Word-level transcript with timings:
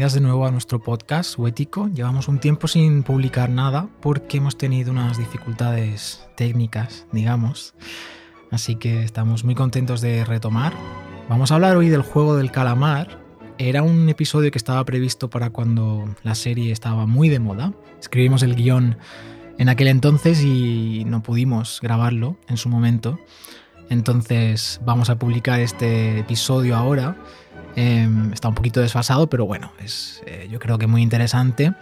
De 0.00 0.20
nuevo 0.20 0.46
a 0.46 0.50
nuestro 0.50 0.82
podcast 0.82 1.38
Huético. 1.38 1.90
Llevamos 1.92 2.26
un 2.26 2.38
tiempo 2.40 2.66
sin 2.68 3.02
publicar 3.02 3.50
nada 3.50 3.86
porque 4.00 4.38
hemos 4.38 4.56
tenido 4.56 4.92
unas 4.92 5.18
dificultades 5.18 6.26
técnicas, 6.36 7.06
digamos. 7.12 7.74
Así 8.50 8.76
que 8.76 9.02
estamos 9.02 9.44
muy 9.44 9.54
contentos 9.54 10.00
de 10.00 10.24
retomar. 10.24 10.72
Vamos 11.28 11.50
a 11.50 11.56
hablar 11.56 11.76
hoy 11.76 11.90
del 11.90 12.00
juego 12.00 12.34
del 12.34 12.50
calamar. 12.50 13.20
Era 13.58 13.82
un 13.82 14.08
episodio 14.08 14.50
que 14.50 14.56
estaba 14.56 14.82
previsto 14.86 15.28
para 15.28 15.50
cuando 15.50 16.08
la 16.22 16.34
serie 16.34 16.72
estaba 16.72 17.04
muy 17.04 17.28
de 17.28 17.38
moda. 17.38 17.74
Escribimos 18.00 18.42
el 18.42 18.56
guion 18.56 18.96
en 19.58 19.68
aquel 19.68 19.88
entonces 19.88 20.42
y 20.42 21.04
no 21.06 21.22
pudimos 21.22 21.78
grabarlo 21.82 22.38
en 22.48 22.56
su 22.56 22.70
momento. 22.70 23.20
Entonces 23.90 24.80
vamos 24.84 25.10
a 25.10 25.16
publicar 25.16 25.60
este 25.60 26.20
episodio 26.20 26.74
ahora 26.74 27.16
Em, 27.76 28.32
está 28.32 28.48
un 28.48 28.54
poquito 28.54 28.80
desfasado, 28.80 29.28
pero 29.28 29.46
bueno, 29.46 29.72
es 29.82 30.22
eh, 30.26 30.48
yo 30.50 30.58
creo 30.58 30.78
que 30.78 30.86
muy 30.86 31.02
interesante. 31.02 31.72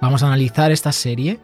Vamos 0.00 0.22
a 0.22 0.26
analizar 0.26 0.72
esta 0.72 0.92
serie 0.92 1.38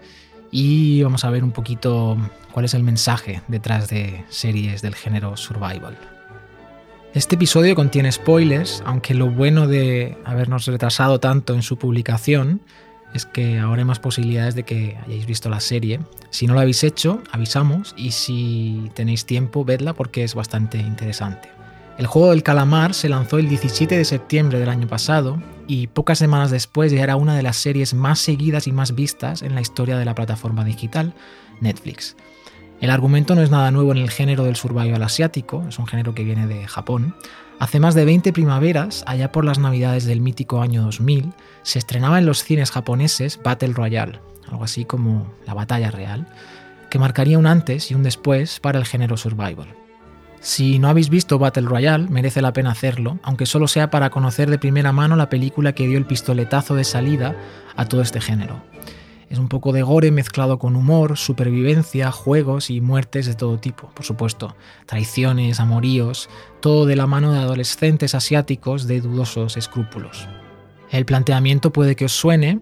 y 0.51 1.03
vamos 1.03 1.25
a 1.25 1.31
ver 1.31 1.45
un 1.45 1.53
poquito 1.53 2.17
cuál 2.53 2.65
es 2.65 2.75
el 2.75 2.83
mensaje 2.83 3.43
detrás 3.49 3.89
de 3.89 4.25
series 4.29 4.83
del 4.83 4.95
género 4.95 5.37
survival. 5.37 5.97
Este 7.15 7.37
episodio 7.37 7.75
contiene 7.75 8.11
spoilers, 8.11 8.83
aunque 8.87 9.15
lo 9.15 9.31
bueno 9.31 9.67
de 9.67 10.19
habernos 10.25 10.67
retrasado 10.67 11.21
tanto 11.21 11.55
en 11.55 11.63
su 11.63 11.77
publicación 11.77 12.63
es 13.15 13.27
que 13.27 13.59
ahora 13.59 13.81
hay 13.81 13.85
más 13.85 13.99
posibilidades 13.99 14.55
de 14.55 14.65
que 14.65 14.97
hayáis 15.05 15.27
visto 15.27 15.49
la 15.49 15.61
serie. 15.61 16.01
Si 16.31 16.47
no 16.47 16.55
lo 16.55 16.61
habéis 16.61 16.85
hecho, 16.85 17.23
avisamos 17.31 17.95
y 17.97 18.13
si 18.13 18.91
tenéis 18.95 19.27
tiempo, 19.27 19.65
vedla 19.65 19.93
porque 19.93 20.25
es 20.25 20.35
bastante 20.35 20.79
interesante. 20.79 21.49
El 21.99 22.07
juego 22.07 22.31
del 22.31 22.43
calamar 22.43 22.95
se 22.95 23.09
lanzó 23.09 23.39
el 23.39 23.49
17 23.49 23.97
de 23.97 24.05
septiembre 24.05 24.59
del 24.59 24.71
año 24.71 24.89
pasado 24.89 25.43
y 25.67 25.89
pocas 25.89 26.19
semanas 26.19 26.51
después 26.51 26.91
ya 26.91 27.03
era 27.03 27.17
una 27.17 27.37
de 27.37 27.43
las 27.43 27.57
series 27.57 27.93
más 27.95 28.19
seguidas 28.19 28.67
y 28.67 28.73
más 28.73 28.95
vistas 28.95 29.43
en 29.43 29.55
la 29.55 29.61
historia 29.61 29.99
de 29.99 30.05
la 30.05 30.15
plataforma 30.15 30.65
digital, 30.65 31.15
Netflix. 31.61 32.17
El 32.81 32.91
argumento 32.91 33.37
no 33.37 33.43
es 33.43 33.51
nada 33.51 33.71
nuevo 33.71 33.93
en 33.93 33.99
el 33.99 34.11
género 34.11 34.43
del 34.43 34.57
survival 34.57 35.03
asiático, 35.03 35.65
es 35.69 35.79
un 35.79 35.87
género 35.87 36.15
que 36.15 36.25
viene 36.25 36.49
de 36.49 36.67
Japón. 36.67 37.15
Hace 37.59 37.81
más 37.81 37.95
de 37.95 38.05
20 38.05 38.33
primaveras, 38.33 39.05
allá 39.07 39.31
por 39.31 39.45
las 39.45 39.59
navidades 39.59 40.05
del 40.05 40.21
mítico 40.21 40.63
año 40.63 40.83
2000, 40.83 41.33
se 41.63 41.79
estrenaba 41.79 42.19
en 42.19 42.27
los 42.27 42.43
cines 42.43 42.71
japoneses 42.71 43.39
Battle 43.43 43.73
Royale, 43.73 44.21
algo 44.51 44.65
así 44.65 44.85
como 44.85 45.33
la 45.47 45.55
batalla 45.55 45.91
real, 45.91 46.27
que 46.91 46.99
marcaría 46.99 47.39
un 47.39 47.47
antes 47.47 47.91
y 47.91 47.95
un 47.95 48.03
después 48.03 48.61
para 48.61 48.79
el 48.79 48.85
género 48.85 49.17
survival. 49.17 49.69
Si 50.41 50.81
no 50.81 50.89
habéis 50.89 51.09
visto 51.09 51.39
Battle 51.39 51.69
Royale, 51.69 52.09
merece 52.09 52.43
la 52.43 52.53
pena 52.53 52.73
hacerlo, 52.73 53.21
aunque 53.23 53.47
solo 53.47 53.69
sea 53.69 53.91
para 53.91 54.11
conocer 54.11 54.51
de 54.51 54.59
primera 54.59 54.91
mano 54.91 55.15
la 55.15 55.31
película 55.31 55.73
que 55.73 55.87
dio 55.87 55.97
el 55.97 56.05
pistoletazo 56.05 56.75
de 56.75 56.83
salida 56.83 57.37
a 57.77 57.85
todo 57.85 58.03
este 58.03 58.21
género. 58.21 58.61
Es 59.33 59.39
un 59.39 59.49
poco 59.49 59.73
de 59.73 59.81
gore 59.81 60.11
mezclado 60.11 60.59
con 60.59 60.77
humor, 60.77 61.17
supervivencia, 61.17 62.13
juegos 62.13 62.69
y 62.69 62.83
muertes 62.83 63.25
de 63.25 63.35
todo 63.35 63.57
tipo, 63.57 63.89
por 63.95 64.05
supuesto. 64.05 64.55
Traiciones, 64.85 65.59
amoríos, 65.59 66.29
todo 66.61 66.85
de 66.85 66.97
la 66.97 67.07
mano 67.07 67.33
de 67.33 67.39
adolescentes 67.39 68.15
asiáticos 68.15 68.87
de 68.87 69.01
dudosos 69.01 69.57
escrúpulos. 69.57 70.29
El 70.91 71.07
planteamiento 71.07 71.73
puede 71.73 71.97
que 71.97 72.05
os 72.05 72.13
suene. 72.13 72.61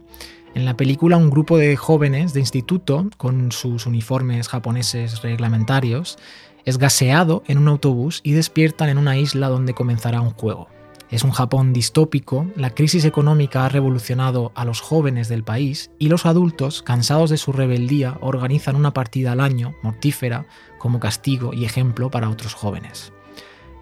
En 0.55 0.65
la 0.65 0.77
película 0.77 1.17
un 1.17 1.31
grupo 1.31 1.59
de 1.59 1.75
jóvenes 1.75 2.35
de 2.35 2.41
instituto, 2.41 3.11
con 3.17 3.51
sus 3.51 3.87
uniformes 3.87 4.47
japoneses 4.47 5.23
reglamentarios, 5.23 6.19
es 6.65 6.79
gaseado 6.79 7.43
en 7.49 7.59
un 7.59 7.67
autobús 7.67 8.21
y 8.23 8.31
despiertan 8.31 8.91
en 8.91 8.99
una 8.99 9.19
isla 9.19 9.49
donde 9.49 9.75
comenzará 9.75 10.21
un 10.21 10.31
juego. 10.31 10.69
Es 11.11 11.25
un 11.25 11.33
Japón 11.33 11.73
distópico, 11.73 12.47
la 12.55 12.71
crisis 12.71 13.05
económica 13.05 13.65
ha 13.65 13.69
revolucionado 13.69 14.53
a 14.55 14.65
los 14.65 14.81
jóvenes 14.81 15.29
del 15.29 15.43
país 15.43 15.91
y 15.99 16.09
los 16.09 16.25
adultos, 16.25 16.83
cansados 16.83 17.31
de 17.31 17.37
su 17.37 17.53
rebeldía, 17.53 18.17
organizan 18.21 18.77
una 18.77 18.93
partida 18.93 19.33
al 19.33 19.41
año, 19.41 19.75
mortífera, 19.83 20.47
como 20.79 21.01
castigo 21.01 21.53
y 21.53 21.65
ejemplo 21.65 22.13
para 22.13 22.31
otros 22.31 22.55
jóvenes. 22.55 23.13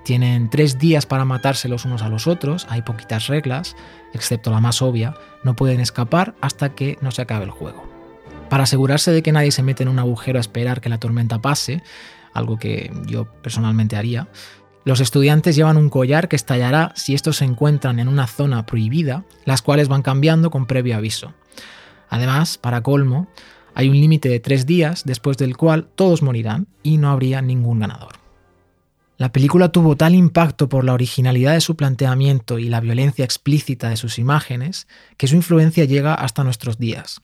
Tienen 0.05 0.49
tres 0.49 0.79
días 0.79 1.05
para 1.05 1.27
matarse 1.27 1.69
los 1.69 1.85
unos 1.85 2.01
a 2.01 2.09
los 2.09 2.27
otros, 2.27 2.67
hay 2.71 2.81
poquitas 2.81 3.27
reglas, 3.27 3.77
excepto 4.15 4.51
la 4.51 4.61
más 4.61 4.81
obvia, 4.81 5.15
no 5.45 5.55
pueden 5.55 5.81
escapar 5.81 6.35
hasta 6.41 6.75
que 6.75 6.97
no 7.03 7.11
se 7.11 7.21
acabe 7.21 7.45
el 7.45 7.51
juego. 7.51 7.87
Para 8.49 8.63
asegurarse 8.63 9.13
de 9.13 9.23
que 9.23 9.33
nadie 9.33 9.53
se 9.53 9.63
mete 9.63 9.83
en 9.83 9.91
un 9.91 9.99
agujero 9.99 10.39
a 10.39 10.41
esperar 10.41 10.81
que 10.81 10.89
la 10.89 10.97
tormenta 10.97 11.43
pase, 11.43 11.83
algo 12.33 12.59
que 12.59 12.91
yo 13.07 13.27
personalmente 13.43 13.97
haría. 13.97 14.29
Los 14.85 15.01
estudiantes 15.01 15.57
llevan 15.57 15.77
un 15.77 15.91
collar 15.91 16.29
que 16.29 16.37
estallará 16.37 16.93
si 16.95 17.15
estos 17.15 17.39
se 17.39 17.45
encuentran 17.45 17.99
en 17.99 18.09
una 18.09 18.27
zona 18.27 18.65
prohibida, 18.65 19.25
las 19.45 19.63
cuales 19.63 19.89
van 19.89 20.03
cambiando 20.03 20.51
con 20.51 20.67
previo 20.67 20.97
aviso. 20.97 21.35
Además, 22.09 22.59
para 22.59 22.83
colmo, 22.83 23.29
hay 23.75 23.89
un 23.89 24.01
límite 24.01 24.29
de 24.29 24.41
tres 24.41 24.67
días 24.67 25.05
después 25.05 25.37
del 25.37 25.57
cual 25.57 25.89
todos 25.95 26.23
morirán 26.23 26.67
y 26.83 26.97
no 26.97 27.11
habría 27.11 27.43
ningún 27.43 27.81
ganador. 27.81 28.15
La 29.19 29.33
película 29.33 29.71
tuvo 29.71 29.97
tal 29.97 30.15
impacto 30.15 30.69
por 30.69 30.85
la 30.85 30.95
originalidad 30.95 31.53
de 31.53 31.61
su 31.61 31.77
planteamiento 31.77 32.61
y 32.61 32.69
la 32.69 32.81
violencia 32.81 33.25
explícita 33.25 33.89
de 33.89 33.97
sus 33.97 34.19
imágenes 34.19 34.87
que 35.17 35.27
su 35.27 35.35
influencia 35.35 35.85
llega 35.85 36.15
hasta 36.15 36.45
nuestros 36.45 36.79
días. 36.79 37.21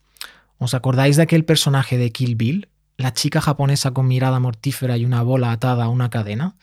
¿Os 0.59 0.75
acordáis 0.75 1.17
de 1.17 1.23
aquel 1.23 1.45
personaje 1.45 1.97
de 1.97 2.11
Kill 2.11 2.35
Bill, 2.35 2.69
la 2.97 3.13
chica 3.13 3.41
japonesa 3.41 3.93
con 3.93 4.09
mirada 4.09 4.41
mortífera 4.41 4.97
y 4.97 5.05
una 5.05 5.23
bola 5.23 5.53
atada 5.53 5.85
a 5.85 5.89
una 5.89 6.11
cadena, 6.11 6.57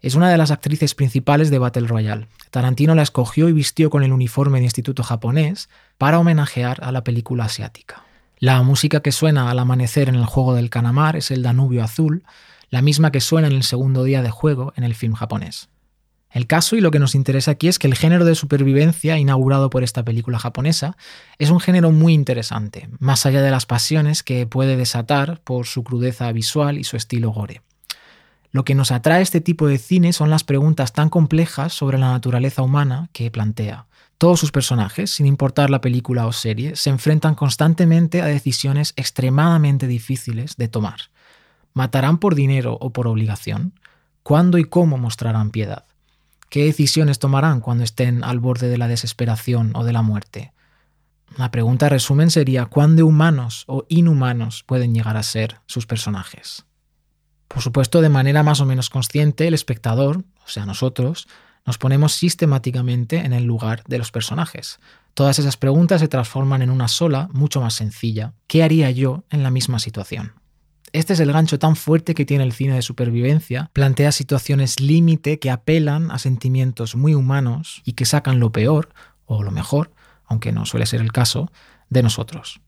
es 0.00 0.14
una 0.14 0.30
de 0.30 0.36
las 0.36 0.50
actrices 0.50 0.94
principales 0.94 1.50
de 1.50 1.58
Battle 1.58 1.86
Royale. 1.86 2.28
Tarantino 2.50 2.94
la 2.94 3.02
escogió 3.02 3.48
y 3.48 3.52
vistió 3.52 3.90
con 3.90 4.02
el 4.02 4.12
uniforme 4.12 4.58
de 4.58 4.64
instituto 4.64 5.02
japonés 5.02 5.68
para 5.98 6.18
homenajear 6.18 6.82
a 6.82 6.92
la 6.92 7.04
película 7.04 7.44
asiática. 7.44 8.04
La 8.38 8.62
música 8.62 9.00
que 9.00 9.12
suena 9.12 9.50
al 9.50 9.58
amanecer 9.58 10.08
en 10.08 10.14
el 10.14 10.26
juego 10.26 10.54
del 10.54 10.70
Canamar 10.70 11.16
es 11.16 11.30
el 11.30 11.42
Danubio 11.42 11.82
Azul, 11.82 12.24
la 12.68 12.82
misma 12.82 13.10
que 13.10 13.20
suena 13.20 13.48
en 13.48 13.54
el 13.54 13.62
segundo 13.62 14.04
día 14.04 14.22
de 14.22 14.30
juego 14.30 14.72
en 14.76 14.84
el 14.84 14.94
film 14.94 15.14
japonés. 15.14 15.68
El 16.30 16.46
caso 16.46 16.76
y 16.76 16.82
lo 16.82 16.90
que 16.90 16.98
nos 16.98 17.14
interesa 17.14 17.52
aquí 17.52 17.68
es 17.68 17.78
que 17.78 17.86
el 17.86 17.94
género 17.94 18.26
de 18.26 18.34
supervivencia 18.34 19.16
inaugurado 19.16 19.70
por 19.70 19.82
esta 19.82 20.04
película 20.04 20.38
japonesa 20.38 20.96
es 21.38 21.48
un 21.48 21.60
género 21.60 21.92
muy 21.92 22.12
interesante, 22.12 22.90
más 22.98 23.24
allá 23.24 23.40
de 23.40 23.50
las 23.50 23.64
pasiones 23.64 24.22
que 24.22 24.46
puede 24.46 24.76
desatar 24.76 25.40
por 25.40 25.66
su 25.66 25.82
crudeza 25.82 26.30
visual 26.32 26.76
y 26.76 26.84
su 26.84 26.98
estilo 26.98 27.30
gore. 27.30 27.62
Lo 28.56 28.64
que 28.64 28.74
nos 28.74 28.90
atrae 28.90 29.20
este 29.20 29.42
tipo 29.42 29.66
de 29.66 29.76
cine 29.76 30.14
son 30.14 30.30
las 30.30 30.42
preguntas 30.42 30.94
tan 30.94 31.10
complejas 31.10 31.74
sobre 31.74 31.98
la 31.98 32.12
naturaleza 32.12 32.62
humana 32.62 33.10
que 33.12 33.30
plantea. 33.30 33.84
Todos 34.16 34.40
sus 34.40 34.50
personajes, 34.50 35.10
sin 35.10 35.26
importar 35.26 35.68
la 35.68 35.82
película 35.82 36.26
o 36.26 36.32
serie, 36.32 36.74
se 36.74 36.88
enfrentan 36.88 37.34
constantemente 37.34 38.22
a 38.22 38.24
decisiones 38.24 38.94
extremadamente 38.96 39.86
difíciles 39.86 40.56
de 40.56 40.68
tomar. 40.68 41.10
¿Matarán 41.74 42.16
por 42.16 42.34
dinero 42.34 42.78
o 42.80 42.94
por 42.94 43.08
obligación? 43.08 43.74
¿Cuándo 44.22 44.56
y 44.56 44.64
cómo 44.64 44.96
mostrarán 44.96 45.50
piedad? 45.50 45.84
¿Qué 46.48 46.64
decisiones 46.64 47.18
tomarán 47.18 47.60
cuando 47.60 47.84
estén 47.84 48.24
al 48.24 48.40
borde 48.40 48.70
de 48.70 48.78
la 48.78 48.88
desesperación 48.88 49.72
o 49.74 49.84
de 49.84 49.92
la 49.92 50.00
muerte? 50.00 50.54
La 51.36 51.50
pregunta 51.50 51.90
resumen 51.90 52.30
sería 52.30 52.64
¿cuán 52.64 52.96
de 52.96 53.02
humanos 53.02 53.64
o 53.66 53.84
inhumanos 53.90 54.62
pueden 54.62 54.94
llegar 54.94 55.18
a 55.18 55.22
ser 55.22 55.60
sus 55.66 55.84
personajes? 55.84 56.65
Por 57.48 57.62
supuesto, 57.62 58.00
de 58.00 58.08
manera 58.08 58.42
más 58.42 58.60
o 58.60 58.66
menos 58.66 58.90
consciente, 58.90 59.46
el 59.46 59.54
espectador, 59.54 60.24
o 60.44 60.48
sea, 60.48 60.66
nosotros, 60.66 61.28
nos 61.64 61.78
ponemos 61.78 62.12
sistemáticamente 62.12 63.18
en 63.18 63.32
el 63.32 63.44
lugar 63.44 63.82
de 63.86 63.98
los 63.98 64.12
personajes. 64.12 64.78
Todas 65.14 65.38
esas 65.38 65.56
preguntas 65.56 66.00
se 66.00 66.08
transforman 66.08 66.62
en 66.62 66.70
una 66.70 66.88
sola, 66.88 67.28
mucho 67.32 67.60
más 67.60 67.74
sencilla. 67.74 68.34
¿Qué 68.46 68.62
haría 68.62 68.90
yo 68.90 69.24
en 69.30 69.42
la 69.42 69.50
misma 69.50 69.78
situación? 69.78 70.34
Este 70.92 71.14
es 71.14 71.20
el 71.20 71.32
gancho 71.32 71.58
tan 71.58 71.74
fuerte 71.74 72.14
que 72.14 72.24
tiene 72.24 72.44
el 72.44 72.52
cine 72.52 72.74
de 72.74 72.82
supervivencia. 72.82 73.70
Plantea 73.72 74.12
situaciones 74.12 74.80
límite 74.80 75.38
que 75.38 75.50
apelan 75.50 76.10
a 76.10 76.18
sentimientos 76.18 76.94
muy 76.94 77.14
humanos 77.14 77.82
y 77.84 77.94
que 77.94 78.04
sacan 78.04 78.38
lo 78.40 78.52
peor, 78.52 78.90
o 79.26 79.42
lo 79.42 79.50
mejor, 79.50 79.92
aunque 80.24 80.52
no 80.52 80.64
suele 80.66 80.86
ser 80.86 81.00
el 81.00 81.12
caso, 81.12 81.50
de 81.90 82.02
nosotros. 82.02 82.60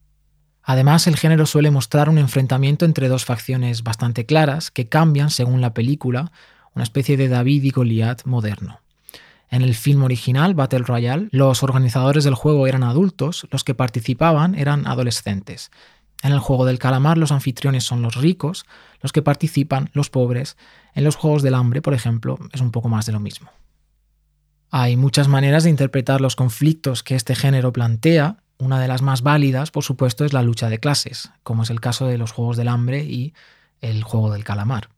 Además, 0.68 1.06
el 1.06 1.16
género 1.16 1.46
suele 1.46 1.70
mostrar 1.70 2.10
un 2.10 2.18
enfrentamiento 2.18 2.84
entre 2.84 3.08
dos 3.08 3.24
facciones 3.24 3.82
bastante 3.82 4.26
claras 4.26 4.70
que 4.70 4.88
cambian 4.88 5.30
según 5.30 5.62
la 5.62 5.72
película, 5.72 6.30
una 6.74 6.82
especie 6.82 7.16
de 7.16 7.28
David 7.28 7.62
y 7.62 7.70
Goliat 7.70 8.26
moderno. 8.26 8.80
En 9.48 9.62
el 9.62 9.74
film 9.74 10.02
original, 10.02 10.52
Battle 10.52 10.80
Royale, 10.80 11.28
los 11.30 11.62
organizadores 11.62 12.24
del 12.24 12.34
juego 12.34 12.66
eran 12.66 12.82
adultos, 12.82 13.46
los 13.50 13.64
que 13.64 13.74
participaban 13.74 14.54
eran 14.54 14.86
adolescentes, 14.86 15.70
en 16.22 16.32
el 16.32 16.40
juego 16.40 16.64
del 16.64 16.78
calamar 16.78 17.16
los 17.16 17.30
anfitriones 17.30 17.84
son 17.84 18.02
los 18.02 18.16
ricos, 18.16 18.66
los 19.00 19.12
que 19.12 19.22
participan 19.22 19.90
los 19.92 20.10
pobres. 20.10 20.56
En 20.94 21.04
los 21.04 21.16
juegos 21.16 21.42
del 21.42 21.54
hambre, 21.54 21.80
por 21.80 21.94
ejemplo, 21.94 22.38
es 22.52 22.60
un 22.60 22.72
poco 22.72 22.88
más 22.88 23.06
de 23.06 23.12
lo 23.12 23.20
mismo. 23.20 23.50
Hay 24.70 24.96
muchas 24.96 25.28
maneras 25.28 25.64
de 25.64 25.70
interpretar 25.70 26.20
los 26.20 26.36
conflictos 26.36 27.02
que 27.02 27.14
este 27.14 27.34
género 27.34 27.72
plantea. 27.72 28.38
Una 28.58 28.80
de 28.80 28.88
las 28.88 29.02
más 29.02 29.22
válidas, 29.22 29.70
por 29.70 29.84
supuesto, 29.84 30.24
es 30.24 30.32
la 30.32 30.42
lucha 30.42 30.68
de 30.68 30.80
clases, 30.80 31.30
como 31.44 31.62
es 31.62 31.70
el 31.70 31.80
caso 31.80 32.06
de 32.06 32.18
los 32.18 32.32
juegos 32.32 32.56
del 32.56 32.68
hambre 32.68 33.04
y 33.04 33.32
el 33.80 34.02
juego 34.02 34.32
del 34.32 34.42
calamar. 34.42 34.88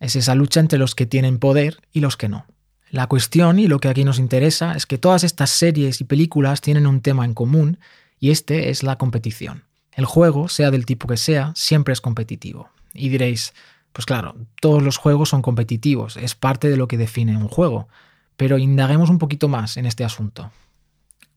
Es 0.00 0.16
esa 0.16 0.34
lucha 0.34 0.60
entre 0.60 0.78
los 0.78 0.94
que 0.94 1.06
tienen 1.06 1.38
poder 1.38 1.80
y 1.92 2.00
los 2.00 2.16
que 2.16 2.28
no. 2.28 2.46
La 2.90 3.06
cuestión 3.06 3.60
y 3.60 3.68
lo 3.68 3.78
que 3.78 3.88
aquí 3.88 4.02
nos 4.02 4.18
interesa 4.18 4.72
es 4.72 4.86
que 4.86 4.98
todas 4.98 5.22
estas 5.22 5.50
series 5.50 6.00
y 6.00 6.04
películas 6.04 6.60
tienen 6.60 6.88
un 6.88 7.00
tema 7.00 7.24
en 7.24 7.34
común 7.34 7.78
y 8.18 8.30
este 8.30 8.70
es 8.70 8.82
la 8.82 8.98
competición. 8.98 9.62
El 9.92 10.06
juego, 10.06 10.48
sea 10.48 10.72
del 10.72 10.86
tipo 10.86 11.06
que 11.06 11.16
sea, 11.16 11.52
siempre 11.54 11.92
es 11.92 12.00
competitivo. 12.00 12.70
Y 12.92 13.08
diréis, 13.08 13.54
pues 13.92 14.06
claro, 14.06 14.34
todos 14.60 14.82
los 14.82 14.96
juegos 14.96 15.28
son 15.28 15.42
competitivos, 15.42 16.16
es 16.16 16.34
parte 16.34 16.68
de 16.68 16.76
lo 16.76 16.88
que 16.88 16.98
define 16.98 17.36
un 17.36 17.48
juego, 17.48 17.88
pero 18.36 18.58
indaguemos 18.58 19.10
un 19.10 19.18
poquito 19.18 19.46
más 19.46 19.76
en 19.76 19.86
este 19.86 20.02
asunto. 20.02 20.50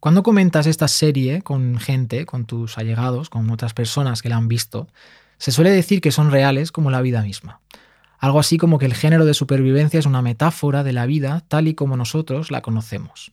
Cuando 0.03 0.21
comentas 0.21 0.67
esta 0.67 0.89
serie 0.89 1.43
con 1.43 1.79
gente, 1.79 2.25
con 2.25 2.43
tus 2.43 2.77
allegados, 2.77 3.29
con 3.29 3.49
otras 3.49 3.73
personas 3.73 4.21
que 4.21 4.27
la 4.27 4.35
han 4.35 4.49
visto, 4.49 4.89
se 5.37 5.53
suele 5.53 5.69
decir 5.69 6.01
que 6.01 6.11
son 6.11 6.29
reales 6.29 6.73
como 6.73 6.91
la 6.91 7.01
vida 7.01 7.21
misma. 7.21 7.61
Algo 8.19 8.41
así 8.41 8.57
como 8.57 8.79
que 8.79 8.85
el 8.85 8.95
género 8.95 9.23
de 9.23 9.33
supervivencia 9.33 9.97
es 10.01 10.05
una 10.05 10.21
metáfora 10.21 10.83
de 10.83 10.91
la 10.91 11.05
vida 11.05 11.45
tal 11.47 11.69
y 11.69 11.73
como 11.73 11.95
nosotros 11.95 12.51
la 12.51 12.61
conocemos. 12.61 13.31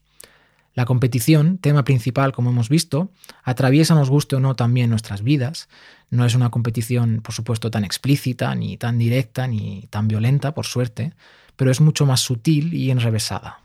La 0.73 0.85
competición, 0.85 1.57
tema 1.57 1.83
principal 1.83 2.31
como 2.31 2.51
hemos 2.51 2.69
visto, 2.69 3.11
atraviesa, 3.43 3.93
nos 3.93 4.09
guste 4.09 4.37
o 4.37 4.39
no, 4.39 4.55
también 4.55 4.89
nuestras 4.89 5.23
vidas. 5.23 5.67
No 6.09 6.23
es 6.23 6.35
una 6.35 6.51
competición, 6.51 7.19
por 7.21 7.35
supuesto, 7.35 7.69
tan 7.69 7.83
explícita, 7.83 8.55
ni 8.55 8.77
tan 8.77 8.97
directa, 8.97 9.45
ni 9.45 9.87
tan 9.89 10.07
violenta, 10.07 10.53
por 10.53 10.65
suerte, 10.65 11.11
pero 11.57 11.69
es 11.69 11.81
mucho 11.81 12.05
más 12.05 12.21
sutil 12.21 12.73
y 12.73 12.91
enrevesada. 12.91 13.59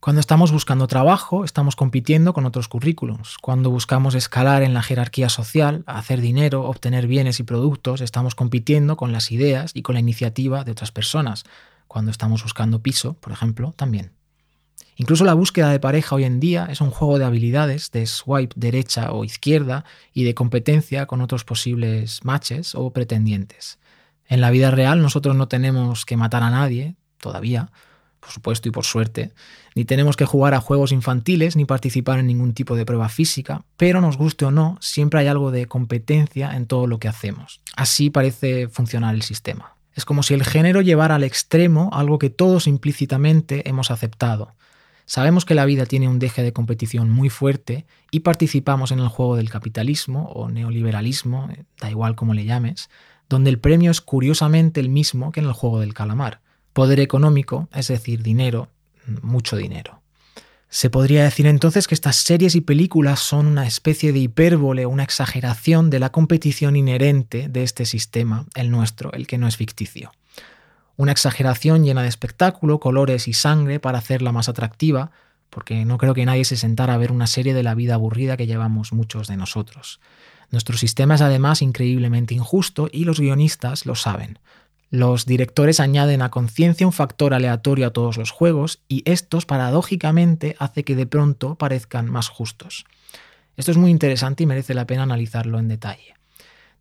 Cuando 0.00 0.20
estamos 0.20 0.52
buscando 0.52 0.86
trabajo, 0.86 1.44
estamos 1.44 1.74
compitiendo 1.74 2.32
con 2.32 2.46
otros 2.46 2.68
currículums. 2.68 3.36
Cuando 3.42 3.70
buscamos 3.70 4.14
escalar 4.14 4.62
en 4.62 4.72
la 4.72 4.82
jerarquía 4.82 5.28
social, 5.28 5.82
hacer 5.86 6.20
dinero, 6.20 6.62
obtener 6.66 7.08
bienes 7.08 7.40
y 7.40 7.42
productos, 7.42 8.00
estamos 8.00 8.36
compitiendo 8.36 8.96
con 8.96 9.10
las 9.10 9.32
ideas 9.32 9.72
y 9.74 9.82
con 9.82 9.94
la 9.94 10.00
iniciativa 10.00 10.62
de 10.62 10.70
otras 10.70 10.92
personas. 10.92 11.42
Cuando 11.88 12.12
estamos 12.12 12.44
buscando 12.44 12.80
piso, 12.80 13.14
por 13.14 13.32
ejemplo, 13.32 13.72
también. 13.72 14.12
Incluso 14.94 15.24
la 15.24 15.34
búsqueda 15.34 15.70
de 15.70 15.80
pareja 15.80 16.14
hoy 16.14 16.24
en 16.24 16.38
día 16.38 16.68
es 16.70 16.80
un 16.80 16.90
juego 16.90 17.18
de 17.18 17.24
habilidades, 17.24 17.90
de 17.90 18.06
swipe 18.06 18.54
derecha 18.56 19.10
o 19.10 19.24
izquierda 19.24 19.84
y 20.12 20.22
de 20.22 20.34
competencia 20.34 21.06
con 21.06 21.22
otros 21.22 21.44
posibles 21.44 22.24
matches 22.24 22.76
o 22.76 22.92
pretendientes. 22.92 23.80
En 24.26 24.40
la 24.40 24.50
vida 24.50 24.70
real 24.70 25.02
nosotros 25.02 25.34
no 25.34 25.48
tenemos 25.48 26.04
que 26.04 26.16
matar 26.16 26.44
a 26.44 26.50
nadie, 26.50 26.94
todavía, 27.18 27.72
por 28.20 28.30
supuesto 28.30 28.68
y 28.68 28.72
por 28.72 28.84
suerte, 28.84 29.32
ni 29.74 29.84
tenemos 29.84 30.16
que 30.16 30.24
jugar 30.24 30.54
a 30.54 30.60
juegos 30.60 30.92
infantiles 30.92 31.56
ni 31.56 31.64
participar 31.64 32.18
en 32.18 32.26
ningún 32.26 32.52
tipo 32.52 32.76
de 32.76 32.84
prueba 32.84 33.08
física, 33.08 33.64
pero 33.76 34.00
nos 34.00 34.16
guste 34.16 34.44
o 34.44 34.50
no, 34.50 34.76
siempre 34.80 35.20
hay 35.20 35.26
algo 35.26 35.50
de 35.50 35.66
competencia 35.66 36.56
en 36.56 36.66
todo 36.66 36.86
lo 36.86 36.98
que 36.98 37.08
hacemos. 37.08 37.60
Así 37.76 38.10
parece 38.10 38.68
funcionar 38.68 39.14
el 39.14 39.22
sistema. 39.22 39.74
Es 39.94 40.04
como 40.04 40.22
si 40.22 40.34
el 40.34 40.44
género 40.44 40.80
llevara 40.80 41.16
al 41.16 41.24
extremo 41.24 41.90
algo 41.92 42.18
que 42.18 42.30
todos 42.30 42.66
implícitamente 42.66 43.68
hemos 43.68 43.90
aceptado. 43.90 44.54
Sabemos 45.06 45.44
que 45.44 45.54
la 45.54 45.64
vida 45.64 45.86
tiene 45.86 46.06
un 46.06 46.18
deje 46.18 46.42
de 46.42 46.52
competición 46.52 47.10
muy 47.10 47.30
fuerte 47.30 47.86
y 48.10 48.20
participamos 48.20 48.92
en 48.92 48.98
el 48.98 49.08
juego 49.08 49.36
del 49.36 49.48
capitalismo 49.48 50.28
o 50.34 50.50
neoliberalismo, 50.50 51.48
da 51.80 51.90
igual 51.90 52.14
como 52.14 52.34
le 52.34 52.44
llames, 52.44 52.90
donde 53.28 53.50
el 53.50 53.58
premio 53.58 53.90
es 53.90 54.00
curiosamente 54.00 54.80
el 54.80 54.88
mismo 54.88 55.32
que 55.32 55.40
en 55.40 55.46
el 55.46 55.52
juego 55.52 55.80
del 55.80 55.94
calamar. 55.94 56.42
Poder 56.72 57.00
económico, 57.00 57.68
es 57.74 57.88
decir, 57.88 58.22
dinero, 58.22 58.68
mucho 59.22 59.56
dinero. 59.56 60.02
Se 60.70 60.90
podría 60.90 61.24
decir 61.24 61.46
entonces 61.46 61.88
que 61.88 61.94
estas 61.94 62.16
series 62.16 62.54
y 62.54 62.60
películas 62.60 63.20
son 63.20 63.46
una 63.46 63.66
especie 63.66 64.12
de 64.12 64.18
hipérbole, 64.18 64.84
una 64.84 65.02
exageración 65.02 65.88
de 65.88 65.98
la 65.98 66.12
competición 66.12 66.76
inherente 66.76 67.48
de 67.48 67.62
este 67.62 67.86
sistema, 67.86 68.46
el 68.54 68.70
nuestro, 68.70 69.12
el 69.12 69.26
que 69.26 69.38
no 69.38 69.48
es 69.48 69.56
ficticio 69.56 70.12
una 70.98 71.12
exageración 71.12 71.84
llena 71.84 72.02
de 72.02 72.08
espectáculo, 72.08 72.80
colores 72.80 73.28
y 73.28 73.32
sangre 73.32 73.78
para 73.78 73.98
hacerla 73.98 74.32
más 74.32 74.48
atractiva, 74.48 75.12
porque 75.48 75.84
no 75.84 75.96
creo 75.96 76.12
que 76.12 76.26
nadie 76.26 76.44
se 76.44 76.56
sentara 76.56 76.94
a 76.94 76.98
ver 76.98 77.12
una 77.12 77.28
serie 77.28 77.54
de 77.54 77.62
la 77.62 77.76
vida 77.76 77.94
aburrida 77.94 78.36
que 78.36 78.48
llevamos 78.48 78.92
muchos 78.92 79.28
de 79.28 79.36
nosotros. 79.36 80.00
Nuestro 80.50 80.76
sistema 80.76 81.14
es 81.14 81.20
además 81.20 81.62
increíblemente 81.62 82.34
injusto 82.34 82.88
y 82.90 83.04
los 83.04 83.20
guionistas 83.20 83.86
lo 83.86 83.94
saben. 83.94 84.40
Los 84.90 85.26
directores 85.26 85.80
añaden 85.80 86.22
a 86.22 86.30
conciencia 86.30 86.86
un 86.86 86.94
factor 86.94 87.34
aleatorio 87.34 87.86
a 87.86 87.92
todos 87.92 88.16
los 88.16 88.30
juegos 88.30 88.80
y 88.88 89.02
estos 89.04 89.44
paradójicamente 89.44 90.56
hace 90.58 90.82
que 90.82 90.96
de 90.96 91.06
pronto 91.06 91.56
parezcan 91.56 92.10
más 92.10 92.28
justos. 92.28 92.86
Esto 93.58 93.70
es 93.70 93.76
muy 93.76 93.90
interesante 93.90 94.44
y 94.44 94.46
merece 94.46 94.72
la 94.72 94.86
pena 94.86 95.02
analizarlo 95.02 95.58
en 95.58 95.68
detalle. 95.68 96.14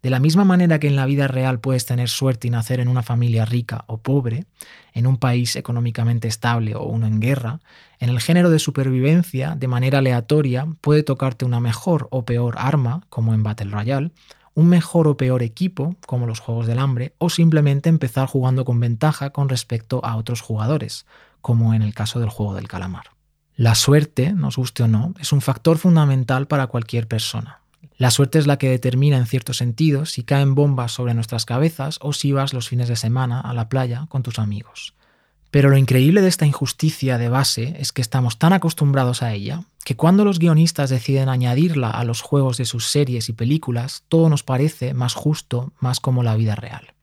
De 0.01 0.11
la 0.11 0.19
misma 0.19 0.45
manera 0.45 0.79
que 0.79 0.87
en 0.87 0.95
la 0.95 1.05
vida 1.05 1.27
real 1.27 1.59
puedes 1.59 1.85
tener 1.85 2.07
suerte 2.07 2.47
y 2.47 2.51
nacer 2.51 2.79
en 2.79 2.87
una 2.87 3.01
familia 3.03 3.45
rica 3.45 3.83
o 3.87 3.97
pobre, 3.97 4.45
en 4.93 5.07
un 5.07 5.17
país 5.17 5.55
económicamente 5.55 6.27
estable 6.27 6.75
o 6.75 6.83
uno 6.83 7.07
en 7.07 7.19
guerra, 7.19 7.59
en 7.99 8.09
el 8.09 8.21
género 8.21 8.49
de 8.49 8.59
supervivencia, 8.59 9.55
de 9.55 9.67
manera 9.67 9.97
aleatoria, 9.97 10.67
puede 10.81 11.03
tocarte 11.03 11.45
una 11.45 11.59
mejor 11.59 12.07
o 12.11 12.25
peor 12.25 12.55
arma, 12.59 13.01
como 13.09 13.33
en 13.33 13.43
Battle 13.43 13.71
Royale, 13.71 14.11
un 14.57 14.69
mejor 14.69 15.07
o 15.07 15.17
peor 15.17 15.43
equipo, 15.43 15.95
como 16.07 16.25
los 16.25 16.39
Juegos 16.39 16.65
del 16.65 16.79
Hambre, 16.79 17.13
o 17.19 17.29
simplemente 17.29 17.89
empezar 17.89 18.27
jugando 18.27 18.65
con 18.65 18.79
ventaja 18.79 19.29
con 19.29 19.49
respecto 19.49 20.03
a 20.03 20.15
otros 20.15 20.41
jugadores, 20.41 21.05
como 21.41 21.75
en 21.75 21.83
el 21.83 21.93
caso 21.93 22.19
del 22.19 22.31
juego 22.31 22.55
del 22.55 22.67
calamar. 22.67 23.11
La 23.55 23.75
suerte, 23.75 24.33
nos 24.33 24.57
guste 24.57 24.81
o 24.81 24.87
no, 24.87 25.13
es 25.19 25.31
un 25.31 25.41
factor 25.41 25.77
fundamental 25.77 26.47
para 26.47 26.65
cualquier 26.65 27.07
persona. 27.07 27.61
La 27.97 28.09
suerte 28.09 28.39
es 28.39 28.47
la 28.47 28.57
que 28.57 28.69
determina 28.69 29.17
en 29.17 29.27
cierto 29.27 29.53
sentido 29.53 30.07
si 30.07 30.23
caen 30.23 30.55
bombas 30.55 30.91
sobre 30.91 31.13
nuestras 31.13 31.45
cabezas 31.45 31.99
o 32.01 32.11
si 32.11 32.31
vas 32.31 32.51
los 32.51 32.67
fines 32.67 32.87
de 32.87 32.95
semana 32.95 33.39
a 33.39 33.53
la 33.53 33.69
playa 33.69 34.07
con 34.09 34.23
tus 34.23 34.39
amigos. 34.39 34.95
Pero 35.51 35.69
lo 35.69 35.77
increíble 35.77 36.21
de 36.21 36.27
esta 36.27 36.45
injusticia 36.45 37.17
de 37.17 37.29
base 37.29 37.75
es 37.79 37.91
que 37.91 38.01
estamos 38.01 38.37
tan 38.37 38.53
acostumbrados 38.53 39.23
a 39.23 39.33
ella 39.33 39.63
que 39.85 39.95
cuando 39.95 40.25
los 40.25 40.39
guionistas 40.39 40.89
deciden 40.89 41.29
añadirla 41.29 41.89
a 41.89 42.03
los 42.03 42.21
juegos 42.21 42.57
de 42.57 42.65
sus 42.65 42.87
series 42.87 43.29
y 43.29 43.33
películas, 43.33 44.03
todo 44.09 44.27
nos 44.29 44.43
parece 44.43 44.93
más 44.93 45.13
justo, 45.13 45.71
más 45.79 46.01
como 46.01 46.23
la 46.23 46.35
vida 46.35 46.55
real. 46.55 46.93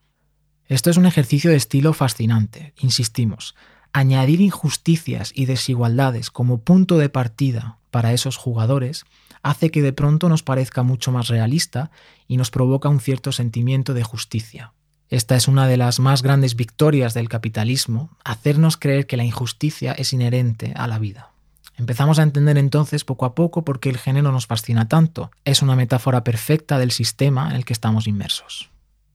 Esto 0.66 0.90
es 0.90 0.98
un 0.98 1.06
ejercicio 1.06 1.50
de 1.50 1.56
estilo 1.56 1.94
fascinante, 1.94 2.74
insistimos. 2.78 3.54
Añadir 3.92 4.40
injusticias 4.40 5.32
y 5.34 5.46
desigualdades 5.46 6.30
como 6.30 6.60
punto 6.60 6.98
de 6.98 7.08
partida 7.08 7.78
para 7.90 8.12
esos 8.12 8.36
jugadores 8.36 9.04
hace 9.42 9.70
que 9.70 9.82
de 9.82 9.92
pronto 9.92 10.28
nos 10.28 10.42
parezca 10.42 10.82
mucho 10.82 11.12
más 11.12 11.28
realista 11.28 11.90
y 12.26 12.36
nos 12.36 12.50
provoca 12.50 12.88
un 12.88 13.00
cierto 13.00 13.30
sentimiento 13.30 13.94
de 13.94 14.02
justicia. 14.02 14.72
Esta 15.14 15.36
es 15.36 15.46
una 15.46 15.68
de 15.68 15.76
las 15.76 16.00
más 16.00 16.24
grandes 16.24 16.56
victorias 16.56 17.14
del 17.14 17.28
capitalismo, 17.28 18.10
hacernos 18.24 18.76
creer 18.76 19.06
que 19.06 19.16
la 19.16 19.22
injusticia 19.22 19.92
es 19.92 20.12
inherente 20.12 20.72
a 20.74 20.88
la 20.88 20.98
vida. 20.98 21.30
Empezamos 21.76 22.18
a 22.18 22.24
entender 22.24 22.58
entonces 22.58 23.04
poco 23.04 23.24
a 23.24 23.36
poco 23.36 23.64
por 23.64 23.78
qué 23.78 23.90
el 23.90 23.98
género 23.98 24.32
nos 24.32 24.48
fascina 24.48 24.88
tanto. 24.88 25.30
Es 25.44 25.62
una 25.62 25.76
metáfora 25.76 26.24
perfecta 26.24 26.80
del 26.80 26.90
sistema 26.90 27.48
en 27.48 27.54
el 27.54 27.64
que 27.64 27.72
estamos 27.72 28.08
inmersos. 28.08 28.70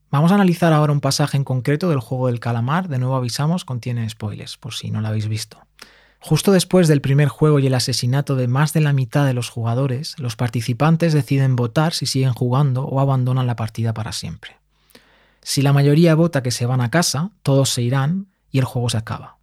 Vamos 0.10 0.32
a 0.32 0.36
analizar 0.36 0.72
ahora 0.72 0.94
un 0.94 1.02
pasaje 1.02 1.36
en 1.36 1.44
concreto 1.44 1.90
del 1.90 2.00
juego 2.00 2.28
del 2.28 2.40
calamar. 2.40 2.88
De 2.88 2.98
nuevo 2.98 3.18
avisamos, 3.18 3.66
contiene 3.66 4.10
spoilers, 4.10 4.56
por 4.56 4.76
si 4.76 4.92
no 4.92 5.02
lo 5.02 5.10
habéis 5.10 5.28
visto. 5.28 5.58
Justo 6.22 6.54
después 6.54 6.88
del 6.88 7.02
primer 7.02 7.28
juego 7.28 7.60
y 7.60 7.68
el 7.68 7.74
asesinato 7.74 8.38
de 8.38 8.48
más 8.48 8.72
de 8.72 8.80
la 8.80 8.94
mitad 8.94 9.26
de 9.26 9.34
los 9.34 9.50
jugadores, 9.50 10.18
los 10.18 10.38
participantes 10.38 11.12
deciden 11.12 11.58
votar 11.58 11.94
si 11.94 12.06
siguen 12.06 12.32
jugando 12.32 12.86
o 12.86 13.02
abandonan 13.02 13.48
la 13.48 13.58
partida 13.58 13.94
para 13.94 14.14
siempre. 14.14 14.60
Si 15.50 15.64
la 15.64 15.74
mayoría 15.74 16.14
vota 16.14 16.44
que 16.44 16.52
se 16.52 16.68
van 16.68 16.80
a 16.80 16.92
casa, 16.92 17.32
todos 17.42 17.72
se 17.72 17.82
irán 17.82 18.28
y 18.52 18.60
el 18.60 18.66
juego 18.66 18.88
se 18.88 18.98
acaba. 18.98 19.40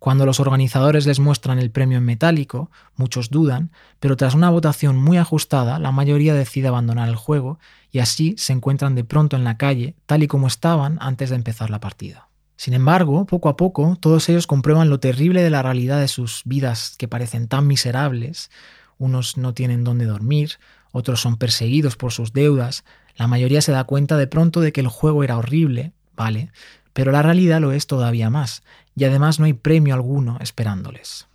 Cuando 0.00 0.26
los 0.26 0.40
organizadores 0.40 1.06
les 1.06 1.20
muestran 1.20 1.60
el 1.60 1.70
premio 1.70 1.98
en 1.98 2.04
metálico, 2.04 2.72
muchos 2.96 3.30
dudan, 3.30 3.70
pero 4.00 4.16
tras 4.16 4.34
una 4.34 4.50
votación 4.50 4.96
muy 4.96 5.16
ajustada, 5.16 5.78
la 5.78 5.92
mayoría 5.92 6.34
decide 6.34 6.66
abandonar 6.66 7.08
el 7.08 7.14
juego 7.14 7.60
y 7.92 8.00
así 8.00 8.34
se 8.36 8.52
encuentran 8.52 8.96
de 8.96 9.04
pronto 9.04 9.36
en 9.36 9.44
la 9.44 9.56
calle, 9.56 9.94
tal 10.06 10.24
y 10.24 10.26
como 10.26 10.48
estaban 10.48 10.98
antes 11.00 11.30
de 11.30 11.36
empezar 11.36 11.70
la 11.70 11.78
partida. 11.78 12.26
Sin 12.56 12.74
embargo, 12.74 13.24
poco 13.24 13.48
a 13.48 13.56
poco, 13.56 13.96
todos 14.00 14.28
ellos 14.28 14.48
comprueban 14.48 14.90
lo 14.90 14.98
terrible 14.98 15.40
de 15.44 15.50
la 15.50 15.62
realidad 15.62 16.00
de 16.00 16.08
sus 16.08 16.42
vidas 16.46 16.96
que 16.98 17.06
parecen 17.06 17.46
tan 17.46 17.68
miserables. 17.68 18.50
Unos 18.98 19.36
no 19.36 19.54
tienen 19.54 19.84
dónde 19.84 20.06
dormir, 20.06 20.58
otros 20.90 21.20
son 21.20 21.36
perseguidos 21.36 21.94
por 21.94 22.12
sus 22.12 22.32
deudas, 22.32 22.82
la 23.18 23.26
mayoría 23.26 23.60
se 23.60 23.72
da 23.72 23.84
cuenta 23.84 24.16
de 24.16 24.26
pronto 24.26 24.62
de 24.62 24.72
que 24.72 24.80
el 24.80 24.88
juego 24.88 25.22
era 25.22 25.36
horrible, 25.36 25.92
vale, 26.16 26.50
pero 26.94 27.12
la 27.12 27.20
realidad 27.20 27.60
lo 27.60 27.72
es 27.72 27.86
todavía 27.86 28.30
más, 28.30 28.62
y 28.96 29.04
además 29.04 29.38
no 29.38 29.44
hay 29.44 29.52
premio 29.52 29.94
alguno 29.94 30.38
esperándoles. 30.40 31.26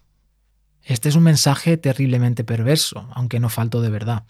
Este 0.82 1.10
es 1.10 1.16
un 1.16 1.24
mensaje 1.24 1.78
terriblemente 1.78 2.44
perverso, 2.44 3.08
aunque 3.14 3.40
no 3.40 3.50
falto 3.50 3.82
de 3.82 3.92
verdad. 3.92 4.24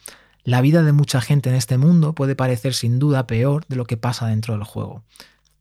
La 0.44 0.60
vida 0.60 0.84
de 0.84 0.92
mucha 0.92 1.22
gente 1.22 1.50
en 1.50 1.56
este 1.56 1.78
mundo 1.78 2.14
puede 2.14 2.36
parecer 2.36 2.74
sin 2.74 3.00
duda 3.00 3.26
peor 3.26 3.66
de 3.68 3.78
lo 3.78 3.86
que 3.86 3.96
pasa 3.96 4.28
dentro 4.28 4.54
del 4.54 4.66
juego. 4.66 5.04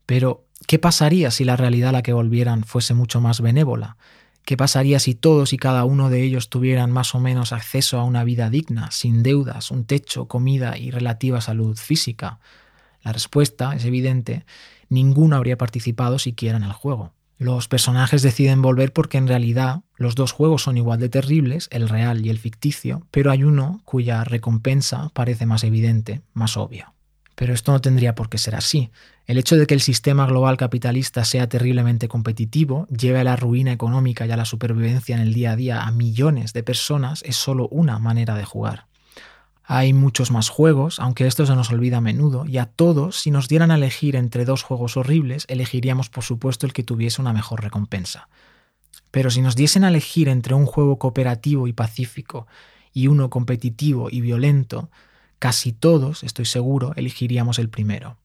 Pero 0.05 0.45
¿Qué 0.67 0.79
pasaría 0.79 1.31
si 1.31 1.45
la 1.45 1.57
realidad 1.57 1.91
a 1.91 1.93
la 1.93 2.03
que 2.03 2.13
volvieran 2.13 2.65
fuese 2.65 2.95
mucho 2.95 3.21
más 3.21 3.41
benévola? 3.41 3.97
¿Qué 4.45 4.57
pasaría 4.57 4.99
si 4.99 5.15
todos 5.15 5.53
y 5.53 5.57
cada 5.57 5.85
uno 5.85 6.11
de 6.11 6.23
ellos 6.23 6.49
tuvieran 6.49 6.91
más 6.91 7.15
o 7.15 7.21
menos 7.21 7.53
acceso 7.53 7.99
a 7.99 8.05
una 8.05 8.25
vida 8.25 8.51
digna, 8.51 8.91
sin 8.91 9.23
deudas, 9.23 9.71
un 9.71 9.85
techo, 9.85 10.27
comida 10.27 10.77
y 10.77 10.91
relativa 10.91 11.41
salud 11.41 11.77
física? 11.77 12.41
La 13.03 13.13
respuesta 13.13 13.75
es 13.75 13.85
evidente, 13.85 14.45
ninguno 14.89 15.37
habría 15.37 15.57
participado 15.57 16.19
siquiera 16.19 16.57
en 16.57 16.65
el 16.65 16.73
juego. 16.73 17.13
Los 17.39 17.67
personajes 17.67 18.23
deciden 18.23 18.63
volver 18.63 18.93
porque 18.93 19.19
en 19.19 19.27
realidad 19.27 19.83
los 19.97 20.15
dos 20.15 20.31
juegos 20.31 20.63
son 20.63 20.77
igual 20.77 21.01
de 21.01 21.09
terribles, 21.09 21.69
el 21.73 21.89
real 21.89 22.25
y 22.25 22.31
el 22.31 22.39
ficticio, 22.39 23.07
pero 23.11 23.31
hay 23.31 23.43
uno 23.43 23.81
cuya 23.85 24.23
recompensa 24.23 25.11
parece 25.13 25.47
más 25.47 25.65
evidente, 25.65 26.23
más 26.35 26.57
obvia. 26.57 26.92
Pero 27.35 27.55
esto 27.55 27.73
no 27.73 27.81
tendría 27.81 28.15
por 28.15 28.29
qué 28.29 28.39
ser 28.39 28.55
así. 28.55 28.91
El 29.27 29.39
hecho 29.39 29.57
de 29.57 29.67
que 29.67 29.75
el 29.75 29.81
sistema 29.81 30.27
global 30.27 30.57
capitalista 30.57 31.25
sea 31.25 31.49
terriblemente 31.49 32.09
competitivo, 32.09 32.87
lleve 32.89 33.21
a 33.21 33.25
la 33.25 33.37
ruina 33.37 33.73
económica 33.73 34.27
y 34.27 34.31
a 34.31 34.37
la 34.37 34.45
supervivencia 34.45 35.15
en 35.15 35.23
el 35.23 35.33
día 35.33 35.53
a 35.53 35.57
día 35.57 35.83
a 35.83 35.93
millones 35.93 36.53
de 36.53 36.63
personas 36.63 37.23
es 37.25 37.37
solo 37.37 37.69
una 37.69 37.99
manera 37.99 38.35
de 38.35 38.45
jugar. 38.45 38.87
Hay 39.65 39.93
muchos 39.93 40.31
más 40.31 40.49
juegos, 40.49 40.99
aunque 40.99 41.27
esto 41.27 41.47
se 41.47 41.55
nos 41.55 41.71
olvida 41.71 41.99
a 41.99 42.01
menudo, 42.01 42.45
y 42.47 42.59
a 42.59 42.67
todos, 42.67 43.21
si 43.21 43.31
nos 43.31 43.49
dieran 43.49 43.71
a 43.71 43.77
elegir 43.77 44.17
entre 44.17 44.45
dos 44.45 44.65
juegos 44.65 44.97
horribles, 44.97 45.47
elegiríamos 45.49 46.11
por 46.11 46.25
supuesto 46.25 46.67
el 46.67 46.73
que 46.73 46.83
tuviese 46.83 47.23
una 47.23 47.33
mejor 47.33 47.63
recompensa. 47.63 48.29
Pero 49.13 49.31
si 49.31 49.41
nos 49.41 49.55
diesen 49.55 49.85
a 49.85 49.89
elegir 49.89 50.29
entre 50.29 50.55
un 50.55 50.67
juego 50.67 50.99
cooperativo 50.99 51.69
y 51.69 51.73
pacífico 51.73 52.47
y 52.93 53.07
uno 53.07 53.31
competitivo 53.31 54.09
y 54.11 54.21
violento, 54.21 54.91
casi 55.43 55.73
todos, 55.73 56.23
estoy 56.23 56.45
seguro, 56.45 56.93
elegiríamos 56.95 57.59
el 57.59 57.69
primero. 57.69 58.17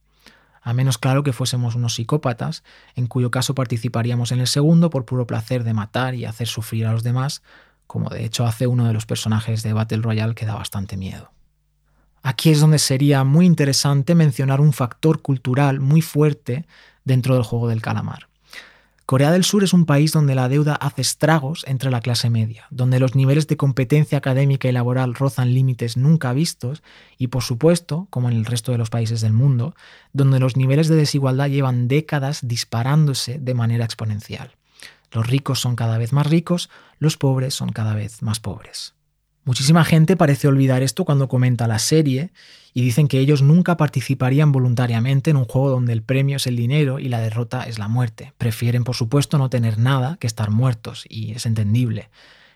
A 0.62 0.74
menos 0.74 1.00
claro 1.00 1.24
que 1.24 1.34
fuésemos 1.34 1.74
unos 1.74 1.96
psicópatas, 1.96 2.64
en 2.94 3.08
cuyo 3.08 3.32
caso 3.32 3.56
participaríamos 3.56 4.32
en 4.32 4.40
el 4.40 4.46
segundo 4.46 4.92
por 4.92 5.06
puro 5.06 5.26
placer 5.26 5.64
de 5.64 5.74
matar 5.74 6.14
y 6.14 6.26
hacer 6.26 6.48
sufrir 6.48 6.86
a 6.86 6.92
los 6.92 7.02
demás, 7.02 7.42
como 7.88 8.12
de 8.12 8.24
hecho 8.24 8.46
hace 8.46 8.68
uno 8.68 8.86
de 8.86 8.94
los 8.94 9.08
personajes 9.08 9.64
de 9.64 9.74
Battle 9.74 10.04
Royale 10.04 10.36
que 10.36 10.46
da 10.46 10.54
bastante 10.54 10.96
miedo. 10.96 11.32
Aquí 12.22 12.52
es 12.52 12.60
donde 12.60 12.78
sería 12.78 13.24
muy 13.24 13.48
interesante 13.48 14.14
mencionar 14.14 14.62
un 14.62 14.72
factor 14.72 15.24
cultural 15.24 15.80
muy 15.80 16.04
fuerte 16.04 16.68
dentro 17.04 17.34
del 17.34 17.42
juego 17.42 17.68
del 17.68 17.82
calamar. 17.82 18.28
Corea 19.08 19.32
del 19.32 19.46
Sur 19.46 19.64
es 19.64 19.72
un 19.72 19.86
país 19.86 20.12
donde 20.12 20.36
la 20.36 20.50
deuda 20.50 20.76
hace 20.76 21.02
estragos 21.02 21.64
entre 21.66 21.90
la 21.92 22.02
clase 22.02 22.30
media, 22.30 22.68
donde 22.72 23.00
los 23.00 23.16
niveles 23.16 23.48
de 23.48 23.56
competencia 23.56 24.18
académica 24.18 24.68
y 24.68 24.74
laboral 24.74 25.16
rozan 25.16 25.54
límites 25.54 25.96
nunca 25.96 26.34
vistos 26.34 26.84
y, 27.18 27.28
por 27.28 27.42
supuesto, 27.42 28.08
como 28.10 28.30
en 28.30 28.36
el 28.36 28.44
resto 28.44 28.74
de 28.74 28.78
los 28.78 28.90
países 28.90 29.22
del 29.22 29.32
mundo, 29.32 29.76
donde 30.12 30.42
los 30.42 30.58
niveles 30.58 30.90
de 30.90 30.98
desigualdad 30.98 31.48
llevan 31.48 31.88
décadas 31.88 32.46
disparándose 32.46 33.40
de 33.40 33.54
manera 33.54 33.86
exponencial. 33.86 34.58
Los 35.14 35.26
ricos 35.26 35.62
son 35.62 35.78
cada 35.78 35.98
vez 35.98 36.12
más 36.12 36.28
ricos, 36.28 36.70
los 37.00 37.16
pobres 37.16 37.54
son 37.54 37.70
cada 37.70 37.96
vez 37.96 38.22
más 38.22 38.42
pobres. 38.42 38.97
Muchísima 39.48 39.86
gente 39.86 40.18
parece 40.18 40.50
olvidar 40.50 40.84
esto 40.84 41.06
cuando 41.06 41.30
comenta 41.30 41.68
la 41.68 41.80
serie 41.80 42.32
y 42.74 42.82
dicen 42.82 43.08
que 43.08 43.20
ellos 43.20 43.42
nunca 43.42 43.78
participarían 43.78 44.52
voluntariamente 44.52 45.30
en 45.30 45.38
un 45.38 45.46
juego 45.46 45.70
donde 45.70 45.94
el 45.94 46.02
premio 46.02 46.36
es 46.36 46.48
el 46.48 46.58
dinero 46.58 47.00
y 47.00 47.08
la 47.08 47.22
derrota 47.22 47.64
es 47.64 47.80
la 47.80 47.88
muerte. 47.88 48.34
Prefieren, 48.38 48.84
por 48.84 48.98
supuesto, 48.98 49.38
no 49.38 49.50
tener 49.50 49.78
nada 49.78 50.18
que 50.20 50.28
estar 50.28 50.52
muertos, 50.52 51.06
y 51.08 51.32
es 51.32 51.46
entendible. 51.46 52.10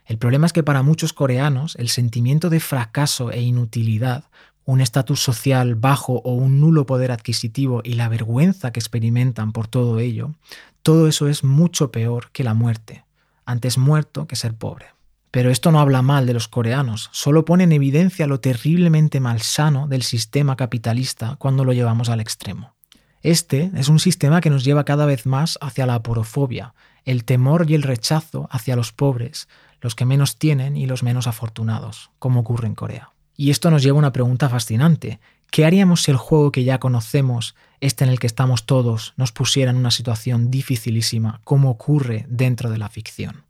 El 0.05 0.17
problema 0.17 0.45
es 0.45 0.51
que 0.51 0.63
para 0.63 0.83
muchos 0.83 1.13
coreanos 1.13 1.77
el 1.77 1.87
sentimiento 1.87 2.49
de 2.49 2.59
fracaso 2.59 3.31
e 3.31 3.39
inutilidad, 3.39 4.25
un 4.65 4.81
estatus 4.81 5.21
social 5.21 5.75
bajo 5.75 6.15
o 6.25 6.33
un 6.33 6.59
nulo 6.59 6.85
poder 6.85 7.13
adquisitivo 7.13 7.79
y 7.85 7.93
la 7.93 8.09
vergüenza 8.09 8.73
que 8.73 8.81
experimentan 8.81 9.53
por 9.53 9.69
todo 9.69 9.99
ello, 9.99 10.35
todo 10.83 11.07
eso 11.07 11.29
es 11.29 11.45
mucho 11.45 11.89
peor 11.89 12.31
que 12.33 12.43
la 12.43 12.53
muerte. 12.53 13.05
Antes 13.45 13.77
muerto 13.77 14.27
que 14.27 14.35
ser 14.35 14.55
pobre. 14.55 14.87
Pero 15.31 15.49
esto 15.49 15.71
no 15.71 15.79
habla 15.79 16.01
mal 16.01 16.25
de 16.25 16.33
los 16.33 16.49
coreanos, 16.49 17.09
solo 17.13 17.45
pone 17.45 17.63
en 17.63 17.71
evidencia 17.71 18.27
lo 18.27 18.41
terriblemente 18.41 19.21
malsano 19.21 19.87
del 19.87 20.03
sistema 20.03 20.57
capitalista 20.57 21.37
cuando 21.37 21.63
lo 21.63 21.71
llevamos 21.71 22.09
al 22.09 22.19
extremo. 22.19 22.75
Este 23.23 23.71
es 23.75 23.87
un 23.87 23.99
sistema 23.99 24.41
que 24.41 24.49
nos 24.49 24.65
lleva 24.65 24.83
cada 24.83 25.05
vez 25.05 25.25
más 25.25 25.57
hacia 25.61 25.85
la 25.85 25.95
aporofobia, 25.95 26.73
el 27.05 27.23
temor 27.23 27.69
y 27.69 27.75
el 27.75 27.83
rechazo 27.83 28.47
hacia 28.51 28.75
los 28.75 28.91
pobres, 28.91 29.47
los 29.79 29.95
que 29.95 30.05
menos 30.05 30.37
tienen 30.37 30.75
y 30.75 30.85
los 30.85 31.01
menos 31.01 31.27
afortunados, 31.27 32.11
como 32.19 32.41
ocurre 32.41 32.67
en 32.67 32.75
Corea. 32.75 33.11
Y 33.37 33.51
esto 33.51 33.71
nos 33.71 33.83
lleva 33.83 33.97
a 33.97 33.99
una 33.99 34.13
pregunta 34.13 34.49
fascinante. 34.49 35.19
¿Qué 35.49 35.65
haríamos 35.65 36.03
si 36.03 36.11
el 36.11 36.17
juego 36.17 36.51
que 36.51 36.63
ya 36.63 36.79
conocemos, 36.79 37.55
este 37.79 38.03
en 38.03 38.09
el 38.09 38.19
que 38.19 38.27
estamos 38.27 38.65
todos, 38.65 39.13
nos 39.17 39.31
pusiera 39.31 39.71
en 39.71 39.77
una 39.77 39.91
situación 39.91 40.51
dificilísima, 40.51 41.41
como 41.43 41.69
ocurre 41.69 42.25
dentro 42.27 42.69
de 42.69 42.77
la 42.77 42.89
ficción? 42.89 43.43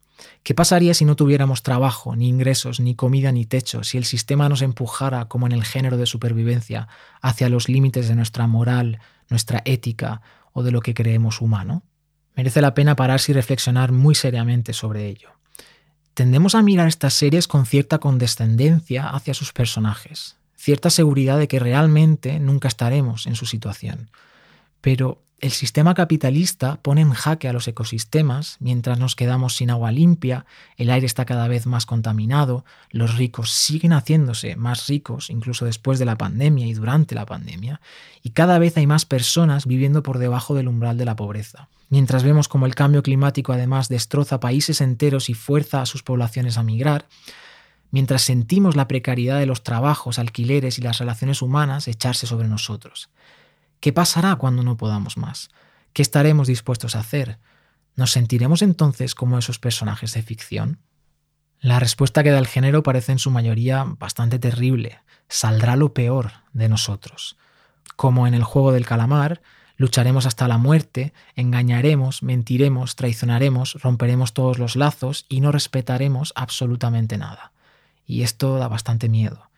¿Qué 0.43 0.53
pasaría 0.53 0.93
si 0.93 1.05
no 1.05 1.15
tuviéramos 1.15 1.63
trabajo, 1.63 2.15
ni 2.15 2.27
ingresos, 2.27 2.79
ni 2.79 2.95
comida, 2.95 3.31
ni 3.31 3.45
techo, 3.45 3.83
si 3.83 3.97
el 3.97 4.05
sistema 4.05 4.49
nos 4.49 4.61
empujara, 4.61 5.25
como 5.25 5.45
en 5.45 5.51
el 5.51 5.63
género 5.63 5.97
de 5.97 6.05
supervivencia, 6.05 6.87
hacia 7.21 7.49
los 7.49 7.69
límites 7.69 8.07
de 8.07 8.15
nuestra 8.15 8.47
moral, 8.47 8.99
nuestra 9.29 9.61
ética 9.65 10.21
o 10.53 10.63
de 10.63 10.71
lo 10.71 10.81
que 10.81 10.93
creemos 10.93 11.41
humano? 11.41 11.83
Merece 12.35 12.61
la 12.61 12.73
pena 12.73 12.95
pararse 12.95 13.31
y 13.31 13.35
reflexionar 13.35 13.91
muy 13.91 14.15
seriamente 14.15 14.73
sobre 14.73 15.07
ello. 15.07 15.29
Tendemos 16.13 16.55
a 16.55 16.61
mirar 16.61 16.87
estas 16.87 17.13
series 17.13 17.47
con 17.47 17.65
cierta 17.65 17.99
condescendencia 17.99 19.09
hacia 19.09 19.33
sus 19.33 19.53
personajes, 19.53 20.37
cierta 20.55 20.89
seguridad 20.89 21.39
de 21.39 21.47
que 21.47 21.59
realmente 21.59 22.39
nunca 22.39 22.67
estaremos 22.67 23.27
en 23.27 23.35
su 23.35 23.45
situación. 23.45 24.11
Pero 24.81 25.23
el 25.41 25.51
sistema 25.51 25.95
capitalista 25.95 26.79
pone 26.83 27.01
en 27.01 27.13
jaque 27.13 27.47
a 27.49 27.53
los 27.53 27.67
ecosistemas 27.67 28.57
mientras 28.59 28.99
nos 28.99 29.15
quedamos 29.15 29.55
sin 29.55 29.71
agua 29.71 29.91
limpia, 29.91 30.45
el 30.77 30.91
aire 30.91 31.07
está 31.07 31.25
cada 31.25 31.47
vez 31.47 31.65
más 31.65 31.87
contaminado, 31.87 32.63
los 32.91 33.17
ricos 33.17 33.49
siguen 33.49 33.91
haciéndose 33.91 34.55
más 34.55 34.87
ricos 34.87 35.31
incluso 35.31 35.65
después 35.65 35.97
de 35.97 36.05
la 36.05 36.15
pandemia 36.15 36.67
y 36.67 36.73
durante 36.75 37.15
la 37.15 37.25
pandemia, 37.25 37.81
y 38.21 38.29
cada 38.29 38.59
vez 38.59 38.77
hay 38.77 38.85
más 38.85 39.05
personas 39.05 39.65
viviendo 39.65 40.03
por 40.03 40.19
debajo 40.19 40.53
del 40.53 40.67
umbral 40.67 40.97
de 40.97 41.05
la 41.05 41.15
pobreza. 41.15 41.69
Mientras 41.89 42.23
vemos 42.23 42.47
como 42.47 42.67
el 42.67 42.75
cambio 42.75 43.01
climático 43.01 43.51
además 43.51 43.89
destroza 43.89 44.39
países 44.39 44.79
enteros 44.79 45.29
y 45.29 45.33
fuerza 45.33 45.81
a 45.81 45.87
sus 45.87 46.03
poblaciones 46.03 46.57
a 46.57 46.63
migrar, 46.63 47.07
mientras 47.89 48.21
sentimos 48.21 48.75
la 48.75 48.87
precariedad 48.87 49.39
de 49.39 49.47
los 49.47 49.63
trabajos, 49.63 50.19
alquileres 50.19 50.77
y 50.77 50.83
las 50.83 50.99
relaciones 50.99 51.41
humanas 51.41 51.87
echarse 51.87 52.27
sobre 52.27 52.47
nosotros. 52.47 53.09
¿Qué 53.81 53.91
pasará 53.91 54.35
cuando 54.35 54.61
no 54.61 54.77
podamos 54.77 55.17
más? 55.17 55.49
¿Qué 55.91 56.03
estaremos 56.03 56.47
dispuestos 56.47 56.95
a 56.95 56.99
hacer? 56.99 57.39
¿Nos 57.95 58.11
sentiremos 58.11 58.61
entonces 58.61 59.15
como 59.15 59.39
esos 59.39 59.57
personajes 59.57 60.13
de 60.13 60.21
ficción? 60.21 60.77
La 61.59 61.79
respuesta 61.79 62.21
que 62.23 62.29
da 62.29 62.37
el 62.37 62.45
género 62.45 62.83
parece 62.83 63.11
en 63.11 63.17
su 63.17 63.31
mayoría 63.31 63.83
bastante 63.97 64.37
terrible. 64.37 64.99
Saldrá 65.29 65.75
lo 65.75 65.95
peor 65.95 66.31
de 66.53 66.69
nosotros. 66.69 67.37
Como 67.95 68.27
en 68.27 68.35
el 68.35 68.43
juego 68.43 68.71
del 68.71 68.85
calamar, 68.85 69.41
lucharemos 69.77 70.27
hasta 70.27 70.47
la 70.47 70.59
muerte, 70.59 71.11
engañaremos, 71.35 72.21
mentiremos, 72.21 72.95
traicionaremos, 72.95 73.81
romperemos 73.81 74.33
todos 74.33 74.59
los 74.59 74.75
lazos 74.75 75.25
y 75.27 75.41
no 75.41 75.51
respetaremos 75.51 76.33
absolutamente 76.35 77.17
nada. 77.17 77.51
Y 78.05 78.21
esto 78.21 78.59
da 78.59 78.67
bastante 78.67 79.09
miedo. 79.09 79.49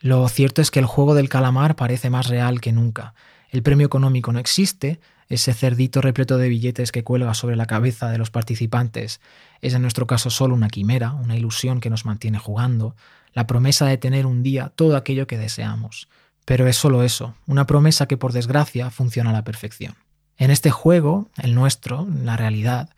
Lo 0.00 0.28
cierto 0.28 0.62
es 0.62 0.72
que 0.72 0.80
el 0.80 0.86
juego 0.86 1.14
del 1.14 1.28
calamar 1.28 1.76
parece 1.76 2.10
más 2.10 2.26
real 2.26 2.60
que 2.60 2.72
nunca, 2.72 3.14
el 3.52 3.62
premio 3.62 3.86
económico 3.86 4.32
no 4.32 4.38
existe, 4.38 4.98
ese 5.28 5.52
cerdito 5.52 6.00
repleto 6.00 6.38
de 6.38 6.48
billetes 6.48 6.90
que 6.90 7.04
cuelga 7.04 7.34
sobre 7.34 7.54
la 7.54 7.66
cabeza 7.66 8.10
de 8.10 8.18
los 8.18 8.30
participantes 8.30 9.20
es 9.60 9.74
en 9.74 9.82
nuestro 9.82 10.06
caso 10.06 10.30
solo 10.30 10.54
una 10.54 10.68
quimera, 10.68 11.12
una 11.12 11.36
ilusión 11.36 11.80
que 11.80 11.90
nos 11.90 12.04
mantiene 12.06 12.38
jugando, 12.38 12.96
la 13.34 13.46
promesa 13.46 13.86
de 13.86 13.98
tener 13.98 14.26
un 14.26 14.42
día 14.42 14.72
todo 14.74 14.96
aquello 14.96 15.26
que 15.26 15.38
deseamos. 15.38 16.08
Pero 16.44 16.66
es 16.66 16.76
solo 16.76 17.02
eso, 17.02 17.34
una 17.46 17.66
promesa 17.66 18.06
que 18.06 18.16
por 18.16 18.32
desgracia 18.32 18.90
funciona 18.90 19.30
a 19.30 19.34
la 19.34 19.44
perfección. 19.44 19.94
En 20.38 20.50
este 20.50 20.70
juego, 20.70 21.28
el 21.36 21.54
nuestro, 21.54 22.08
la 22.24 22.36
realidad, 22.36 22.90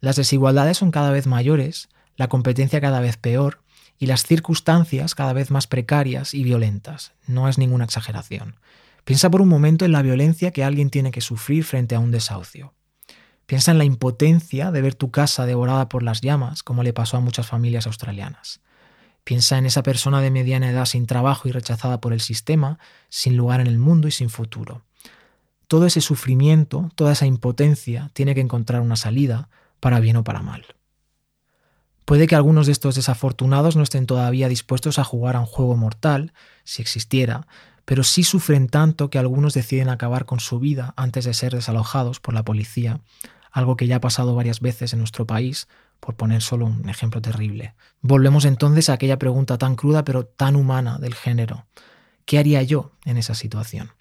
las 0.00 0.16
desigualdades 0.16 0.76
son 0.76 0.90
cada 0.90 1.10
vez 1.10 1.26
mayores, 1.26 1.88
la 2.16 2.28
competencia 2.28 2.80
cada 2.80 3.00
vez 3.00 3.16
peor 3.16 3.60
y 3.98 4.06
las 4.06 4.24
circunstancias 4.24 5.14
cada 5.14 5.32
vez 5.32 5.50
más 5.50 5.66
precarias 5.66 6.34
y 6.34 6.44
violentas. 6.44 7.12
No 7.26 7.48
es 7.48 7.56
ninguna 7.56 7.84
exageración. 7.84 8.56
Piensa 9.04 9.30
por 9.30 9.42
un 9.42 9.48
momento 9.48 9.84
en 9.84 9.92
la 9.92 10.02
violencia 10.02 10.52
que 10.52 10.64
alguien 10.64 10.90
tiene 10.90 11.10
que 11.10 11.20
sufrir 11.20 11.64
frente 11.64 11.94
a 11.94 11.98
un 11.98 12.10
desahucio. 12.10 12.74
Piensa 13.46 13.72
en 13.72 13.78
la 13.78 13.84
impotencia 13.84 14.70
de 14.70 14.80
ver 14.80 14.94
tu 14.94 15.10
casa 15.10 15.44
devorada 15.46 15.88
por 15.88 16.02
las 16.02 16.20
llamas, 16.20 16.62
como 16.62 16.82
le 16.82 16.92
pasó 16.92 17.16
a 17.16 17.20
muchas 17.20 17.46
familias 17.46 17.86
australianas. 17.86 18.60
Piensa 19.24 19.58
en 19.58 19.66
esa 19.66 19.82
persona 19.82 20.20
de 20.20 20.30
mediana 20.30 20.70
edad 20.70 20.86
sin 20.86 21.06
trabajo 21.06 21.48
y 21.48 21.52
rechazada 21.52 22.00
por 22.00 22.12
el 22.12 22.20
sistema, 22.20 22.78
sin 23.08 23.36
lugar 23.36 23.60
en 23.60 23.66
el 23.66 23.78
mundo 23.78 24.08
y 24.08 24.10
sin 24.10 24.30
futuro. 24.30 24.82
Todo 25.68 25.86
ese 25.86 26.00
sufrimiento, 26.00 26.90
toda 26.94 27.12
esa 27.12 27.26
impotencia 27.26 28.10
tiene 28.14 28.34
que 28.34 28.40
encontrar 28.40 28.80
una 28.80 28.96
salida, 28.96 29.48
para 29.80 29.98
bien 29.98 30.16
o 30.16 30.22
para 30.22 30.42
mal. 30.42 30.64
Puede 32.04 32.26
que 32.26 32.36
algunos 32.36 32.66
de 32.66 32.72
estos 32.72 32.94
desafortunados 32.94 33.74
no 33.74 33.82
estén 33.82 34.06
todavía 34.06 34.48
dispuestos 34.48 34.98
a 34.98 35.04
jugar 35.04 35.34
a 35.34 35.40
un 35.40 35.46
juego 35.46 35.76
mortal, 35.76 36.32
si 36.64 36.82
existiera, 36.82 37.46
pero 37.92 38.04
sí 38.04 38.24
sufren 38.24 38.68
tanto 38.68 39.10
que 39.10 39.18
algunos 39.18 39.52
deciden 39.52 39.90
acabar 39.90 40.24
con 40.24 40.40
su 40.40 40.58
vida 40.58 40.94
antes 40.96 41.26
de 41.26 41.34
ser 41.34 41.52
desalojados 41.52 42.20
por 42.20 42.32
la 42.32 42.42
policía, 42.42 43.02
algo 43.50 43.76
que 43.76 43.86
ya 43.86 43.96
ha 43.96 44.00
pasado 44.00 44.34
varias 44.34 44.60
veces 44.60 44.94
en 44.94 45.00
nuestro 45.00 45.26
país, 45.26 45.68
por 46.00 46.14
poner 46.14 46.40
solo 46.40 46.64
un 46.64 46.88
ejemplo 46.88 47.20
terrible. 47.20 47.74
Volvemos 48.00 48.46
entonces 48.46 48.88
a 48.88 48.94
aquella 48.94 49.18
pregunta 49.18 49.58
tan 49.58 49.76
cruda 49.76 50.06
pero 50.06 50.24
tan 50.24 50.56
humana 50.56 50.96
del 50.98 51.14
género. 51.14 51.66
¿Qué 52.24 52.38
haría 52.38 52.62
yo 52.62 52.92
en 53.04 53.18
esa 53.18 53.34
situación? 53.34 53.92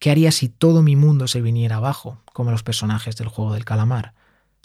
¿Qué 0.00 0.10
haría 0.10 0.32
si 0.32 0.48
todo 0.48 0.82
mi 0.82 0.96
mundo 0.96 1.28
se 1.28 1.40
viniera 1.40 1.76
abajo, 1.76 2.18
como 2.32 2.50
los 2.50 2.64
personajes 2.64 3.14
del 3.14 3.28
juego 3.28 3.54
del 3.54 3.64
calamar? 3.64 4.14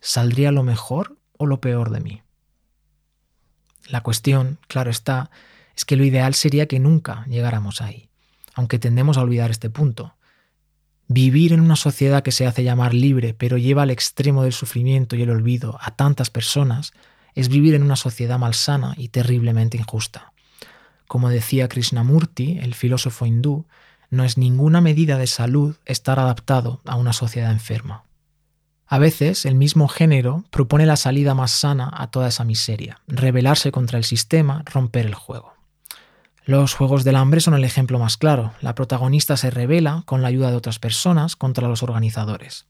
¿saldría 0.02 0.52
lo 0.52 0.64
mejor 0.64 1.16
o 1.38 1.46
lo 1.46 1.62
peor 1.62 1.92
de 1.92 2.00
mí? 2.00 2.24
La 3.86 4.02
cuestión, 4.02 4.58
claro 4.68 4.90
está, 4.90 5.30
es 5.76 5.86
que 5.86 5.96
lo 5.96 6.04
ideal 6.04 6.34
sería 6.34 6.68
que 6.68 6.80
nunca 6.80 7.24
llegáramos 7.28 7.82
ahí, 7.82 8.07
aunque 8.58 8.80
tendemos 8.80 9.18
a 9.18 9.22
olvidar 9.22 9.52
este 9.52 9.70
punto. 9.70 10.16
Vivir 11.08 11.54
en 11.54 11.62
una 11.62 11.76
sociedad 11.76 12.24
que 12.24 12.32
se 12.32 12.48
hace 12.48 12.64
llamar 12.64 12.96
libre, 12.96 13.36
pero 13.36 13.60
lleva 13.60 13.84
al 13.84 13.92
extremo 13.92 14.42
del 14.42 14.52
sufrimiento 14.52 15.16
y 15.16 15.22
el 15.22 15.30
olvido 15.30 15.78
a 15.80 15.92
tantas 15.92 16.32
personas, 16.32 16.92
es 17.36 17.50
vivir 17.50 17.76
en 17.76 17.84
una 17.84 17.96
sociedad 17.96 18.40
malsana 18.40 18.96
y 18.98 19.10
terriblemente 19.10 19.78
injusta. 19.78 20.34
Como 21.08 21.30
decía 21.30 21.70
Krishnamurti, 21.70 22.58
el 22.58 22.74
filósofo 22.74 23.28
hindú, 23.28 23.68
no 24.10 24.24
es 24.24 24.40
ninguna 24.40 24.82
medida 24.82 25.20
de 25.20 25.28
salud 25.28 25.76
estar 25.86 26.20
adaptado 26.20 26.82
a 26.86 26.96
una 26.96 27.14
sociedad 27.14 27.52
enferma. 27.52 28.06
A 28.88 28.98
veces 28.98 29.46
el 29.46 29.54
mismo 29.54 29.88
género 29.88 30.46
propone 30.50 30.88
la 30.88 30.96
salida 30.96 31.36
más 31.36 31.52
sana 31.52 31.92
a 31.94 32.10
toda 32.10 32.30
esa 32.30 32.44
miseria, 32.44 33.02
rebelarse 33.06 33.72
contra 33.72 34.00
el 34.00 34.04
sistema, 34.04 34.64
romper 34.66 35.06
el 35.06 35.14
juego. 35.14 35.57
Los 36.48 36.76
Juegos 36.76 37.04
del 37.04 37.18
Hambre 37.18 37.42
son 37.42 37.56
el 37.56 37.66
ejemplo 37.66 38.00
más 38.00 38.16
claro. 38.16 38.54
La 38.62 38.74
protagonista 38.74 39.36
se 39.36 39.52
revela 39.52 40.04
con 40.06 40.22
la 40.22 40.30
ayuda 40.30 40.50
de 40.50 40.56
otras 40.56 40.80
personas 40.80 41.36
contra 41.36 41.68
los 41.68 41.84
organizadores. 41.84 42.68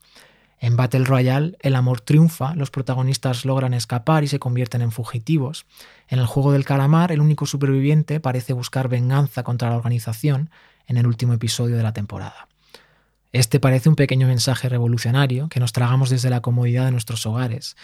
En 0.60 0.76
Battle 0.76 1.06
Royale 1.06 1.56
el 1.60 1.76
amor 1.76 2.02
triunfa, 2.02 2.56
los 2.56 2.72
protagonistas 2.72 3.46
logran 3.46 3.76
escapar 3.76 4.24
y 4.24 4.28
se 4.30 4.40
convierten 4.40 4.82
en 4.82 4.92
fugitivos. 4.92 5.68
En 6.08 6.18
el 6.18 6.26
juego 6.26 6.52
del 6.54 6.66
calamar 6.66 7.12
el 7.12 7.22
único 7.22 7.46
superviviente 7.46 8.20
parece 8.20 8.54
buscar 8.54 8.88
venganza 8.90 9.44
contra 9.44 9.70
la 9.70 9.78
organización 9.78 10.50
en 10.88 10.98
el 10.98 11.06
último 11.06 11.34
episodio 11.34 11.78
de 11.78 11.84
la 11.84 11.94
temporada. 11.94 12.48
Este 13.32 13.60
parece 13.60 13.90
un 13.90 13.96
pequeño 13.96 14.26
mensaje 14.26 14.70
revolucionario 14.70 15.50
que 15.50 15.60
nos 15.60 15.72
tragamos 15.72 16.10
desde 16.10 16.32
la 16.32 16.42
comodidad 16.42 16.86
de 16.86 16.94
nuestros 16.94 17.28
hogares. 17.28 17.78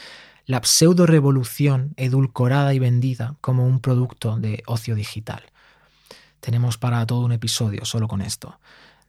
La 0.48 0.60
pseudo-revolución 0.64 1.94
edulcorada 1.98 2.74
y 2.74 2.80
vendida 2.80 3.36
como 3.42 3.68
un 3.68 3.80
producto 3.80 4.38
de 4.38 4.64
ocio 4.66 4.96
digital. 4.96 5.53
Tenemos 6.44 6.78
para 6.78 7.06
todo 7.06 7.22
un 7.22 7.32
episodio 7.32 7.86
solo 7.86 8.10
con 8.10 8.22
esto. 8.22 8.60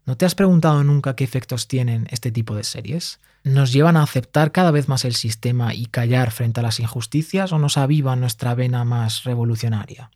¿No 0.06 0.16
te 0.16 0.24
has 0.24 0.36
preguntado 0.36 0.84
nunca 0.84 1.16
qué 1.16 1.24
efectos 1.24 1.66
tienen 1.66 2.06
este 2.12 2.30
tipo 2.30 2.54
de 2.54 2.62
series? 2.62 3.18
¿Nos 3.42 3.72
llevan 3.72 3.96
a 3.96 4.04
aceptar 4.04 4.52
cada 4.52 4.70
vez 4.70 4.86
más 4.86 5.04
el 5.04 5.16
sistema 5.16 5.74
y 5.74 5.86
callar 5.86 6.30
frente 6.30 6.60
a 6.60 6.62
las 6.62 6.78
injusticias 6.78 7.52
o 7.52 7.58
nos 7.58 7.76
avivan 7.76 8.20
nuestra 8.20 8.54
vena 8.54 8.84
más 8.84 9.24
revolucionaria? 9.24 10.12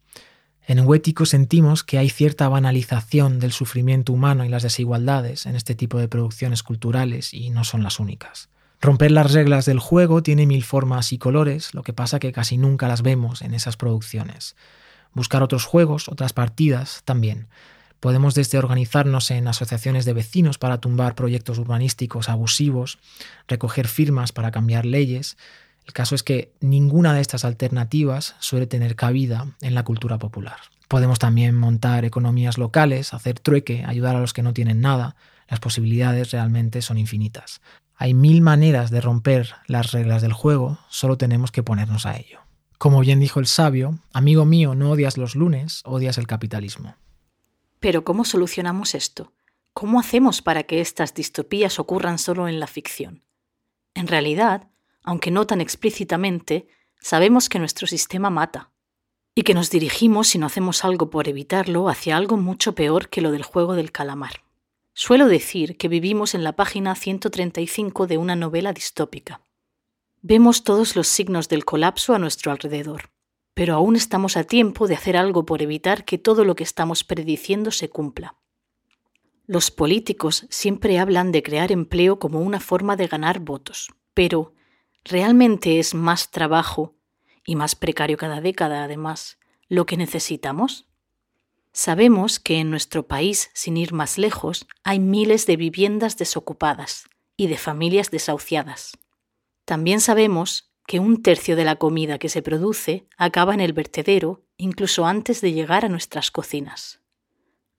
En 0.65 0.87
Huético 0.87 1.27
sentimos 1.27 1.83
que 1.83 1.99
hay 1.99 2.09
cierta 2.09 2.49
banalización 2.49 3.41
del 3.41 3.51
sufrimiento 3.51 4.13
humano 4.13 4.45
y 4.45 4.49
las 4.49 4.63
desigualdades 4.63 5.45
en 5.47 5.57
este 5.57 5.75
tipo 5.75 5.99
de 5.99 6.07
producciones 6.07 6.63
culturales 6.63 7.35
y 7.35 7.51
no 7.51 7.65
son 7.65 7.83
las 7.83 7.99
únicas. 7.99 8.49
Romper 8.81 9.11
las 9.11 9.33
reglas 9.33 9.67
del 9.67 9.81
juego 9.81 10.23
tiene 10.23 10.47
mil 10.47 10.63
formas 10.63 11.13
y 11.13 11.19
colores, 11.19 11.75
lo 11.75 11.83
que 11.83 11.93
pasa 11.93 12.21
que 12.21 12.31
casi 12.31 12.59
nunca 12.59 12.87
las 12.87 13.03
vemos 13.03 13.43
en 13.43 13.55
esas 13.55 13.77
producciones. 13.77 14.55
Buscar 15.15 15.43
otros 15.43 15.65
juegos, 15.65 16.09
otras 16.09 16.33
partidas, 16.33 17.03
también. 17.05 17.49
Podemos 18.01 18.35
desde 18.35 18.59
organizarnos 18.59 19.31
en 19.31 19.49
asociaciones 19.49 20.05
de 20.05 20.13
vecinos 20.13 20.59
para 20.59 20.79
tumbar 20.79 21.15
proyectos 21.15 21.59
urbanísticos 21.59 22.29
abusivos, 22.29 22.99
recoger 23.49 23.89
firmas 23.89 24.33
para 24.33 24.53
cambiar 24.53 24.87
leyes, 24.87 25.37
el 25.89 25.95
caso 25.95 26.15
es 26.15 26.23
que 26.23 26.53
ninguna 26.61 27.15
de 27.15 27.23
estas 27.23 27.47
alternativas 27.47 28.37
suele 28.41 28.67
tener 28.67 28.95
cabida 28.95 29.55
en 29.63 29.75
la 29.75 29.85
cultura 29.85 30.19
popular. 30.19 30.59
Podemos 30.87 31.19
también 31.19 31.55
montar 31.55 32.05
economías 32.05 32.59
locales, 32.59 33.15
hacer 33.15 33.41
trueque, 33.41 33.85
ayudar 33.87 34.15
a 34.15 34.21
los 34.21 34.35
que 34.35 34.43
no 34.43 34.53
tienen 34.53 34.83
nada. 34.83 35.17
Las 35.49 35.61
posibilidades 35.61 36.31
realmente 36.31 36.83
son 36.83 36.99
infinitas. 36.99 37.63
Hay 37.97 38.13
mil 38.13 38.43
maneras 38.43 38.91
de 38.91 39.01
romper 39.01 39.55
las 39.67 39.93
reglas 39.93 40.21
del 40.21 40.35
juego, 40.35 40.79
solo 40.91 41.17
tenemos 41.17 41.53
que 41.53 41.63
ponernos 41.63 42.05
a 42.05 42.19
ello. 42.19 42.41
Como 42.79 43.01
bien 43.01 43.19
dijo 43.19 43.41
el 43.41 43.47
sabio, 43.47 43.99
amigo 44.13 44.45
mío, 44.45 44.77
no 44.77 44.93
odias 44.93 45.19
los 45.19 45.35
lunes, 45.35 45.83
odias 45.85 46.17
el 46.17 46.29
capitalismo. 46.29 46.95
Pero 47.81 48.05
¿cómo 48.05 48.25
solucionamos 48.25 48.95
esto? 48.95 49.33
¿Cómo 49.73 49.99
hacemos 49.99 50.43
para 50.43 50.63
que 50.63 50.81
estas 50.81 51.13
distopías 51.13 51.81
ocurran 51.81 52.19
solo 52.19 52.47
en 52.47 52.61
la 52.61 52.69
ficción? 52.69 53.25
En 53.95 54.07
realidad, 54.07 54.69
aunque 55.03 55.33
no 55.33 55.45
tan 55.45 55.61
explícitamente, 55.61 56.69
sabemos 57.01 57.49
que 57.49 57.59
nuestro 57.59 57.89
sistema 57.89 58.31
mata 58.31 58.71
y 59.35 59.43
que 59.43 59.55
nos 59.55 59.71
dirigimos, 59.71 60.29
si 60.29 60.39
no 60.39 60.47
hacemos 60.47 60.85
algo 60.85 61.11
por 61.11 61.29
evitarlo, 61.29 61.89
hacia 61.89 62.17
algo 62.17 62.37
mucho 62.37 62.77
peor 62.77 63.09
que 63.09 63.21
lo 63.21 63.33
del 63.33 63.43
juego 63.43 63.75
del 63.75 63.91
calamar. 63.91 64.45
Suelo 64.95 65.27
decir 65.27 65.77
que 65.77 65.89
vivimos 65.89 66.35
en 66.35 66.45
la 66.45 66.55
página 66.55 66.95
135 66.95 68.07
de 68.07 68.19
una 68.19 68.37
novela 68.37 68.73
distópica. 68.73 69.41
Vemos 70.23 70.65
todos 70.65 70.97
los 70.97 71.09
signos 71.09 71.49
del 71.49 71.65
colapso 71.65 72.15
a 72.15 72.19
nuestro 72.19 72.53
alrededor, 72.53 73.11
pero 73.55 73.75
aún 73.75 73.97
estamos 73.97 74.37
a 74.37 74.45
tiempo 74.45 74.89
de 74.89 74.95
hacer 74.95 75.17
algo 75.17 75.45
por 75.47 75.63
evitar 75.63 76.05
que 76.05 76.19
todo 76.19 76.45
lo 76.45 76.55
que 76.55 76.65
estamos 76.65 77.05
prediciendo 77.05 77.71
se 77.71 77.89
cumpla. 77.89 78.37
Los 79.47 79.71
políticos 79.71 80.47
siempre 80.51 80.99
hablan 80.99 81.33
de 81.33 81.43
crear 81.43 81.73
empleo 81.73 82.19
como 82.19 82.41
una 82.41 82.61
forma 82.61 82.97
de 82.97 83.07
ganar 83.07 83.41
votos, 83.41 83.89
pero 84.13 84.55
¿Realmente 85.05 85.79
es 85.79 85.95
más 85.95 86.31
trabajo 86.31 86.95
y 87.47 87.57
más 87.57 87.75
precario 87.75 88.19
cada 88.19 88.43
década, 88.43 88.85
además, 88.85 89.39
lo 89.69 89.87
que 89.87 89.97
necesitamos? 89.97 90.87
Sabemos 91.73 92.39
que 92.39 92.59
en 92.59 92.71
nuestro 92.71 93.07
país, 93.07 93.51
sin 93.55 93.79
ir 93.79 93.95
más 93.95 94.19
lejos, 94.19 94.67
hay 94.85 94.99
miles 94.99 95.47
de 95.47 95.57
viviendas 95.57 96.19
desocupadas 96.19 97.09
y 97.39 97.47
de 97.47 97.57
familias 97.57 98.11
desahuciadas. 98.11 98.99
También 99.69 100.01
sabemos 100.01 100.73
que 100.87 100.99
un 100.99 101.23
tercio 101.23 101.55
de 101.55 101.63
la 101.63 101.77
comida 101.77 102.19
que 102.19 102.31
se 102.31 102.41
produce 102.41 103.07
acaba 103.19 103.53
en 103.53 103.61
el 103.61 103.75
vertedero 103.75 104.43
incluso 104.57 105.05
antes 105.05 105.43
de 105.43 105.53
llegar 105.53 105.85
a 105.85 105.91
nuestras 105.91 106.31
cocinas. 106.31 107.03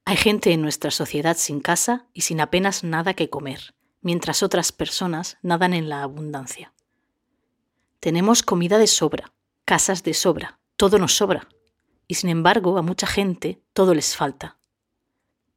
Hay 0.06 0.16
gente 0.16 0.52
en 0.52 0.62
nuestra 0.62 0.92
sociedad 0.92 1.36
sin 1.36 1.62
casa 1.62 2.06
y 2.14 2.22
sin 2.22 2.42
apenas 2.42 2.84
nada 2.84 3.16
que 3.16 3.32
comer, 3.32 3.74
mientras 4.02 4.44
otras 4.44 4.72
personas 4.72 5.40
nadan 5.42 5.74
en 5.74 5.90
la 5.90 6.04
abundancia. 6.04 6.76
Tenemos 8.00 8.44
comida 8.44 8.78
de 8.78 8.86
sobra, 8.86 9.34
casas 9.66 10.04
de 10.04 10.14
sobra, 10.14 10.60
todo 10.76 11.00
nos 11.00 11.18
sobra. 11.18 11.48
Y 12.08 12.14
sin 12.14 12.30
embargo, 12.30 12.78
a 12.78 12.84
mucha 12.84 13.08
gente 13.08 13.64
todo 13.74 13.96
les 13.96 14.16
falta. 14.16 14.60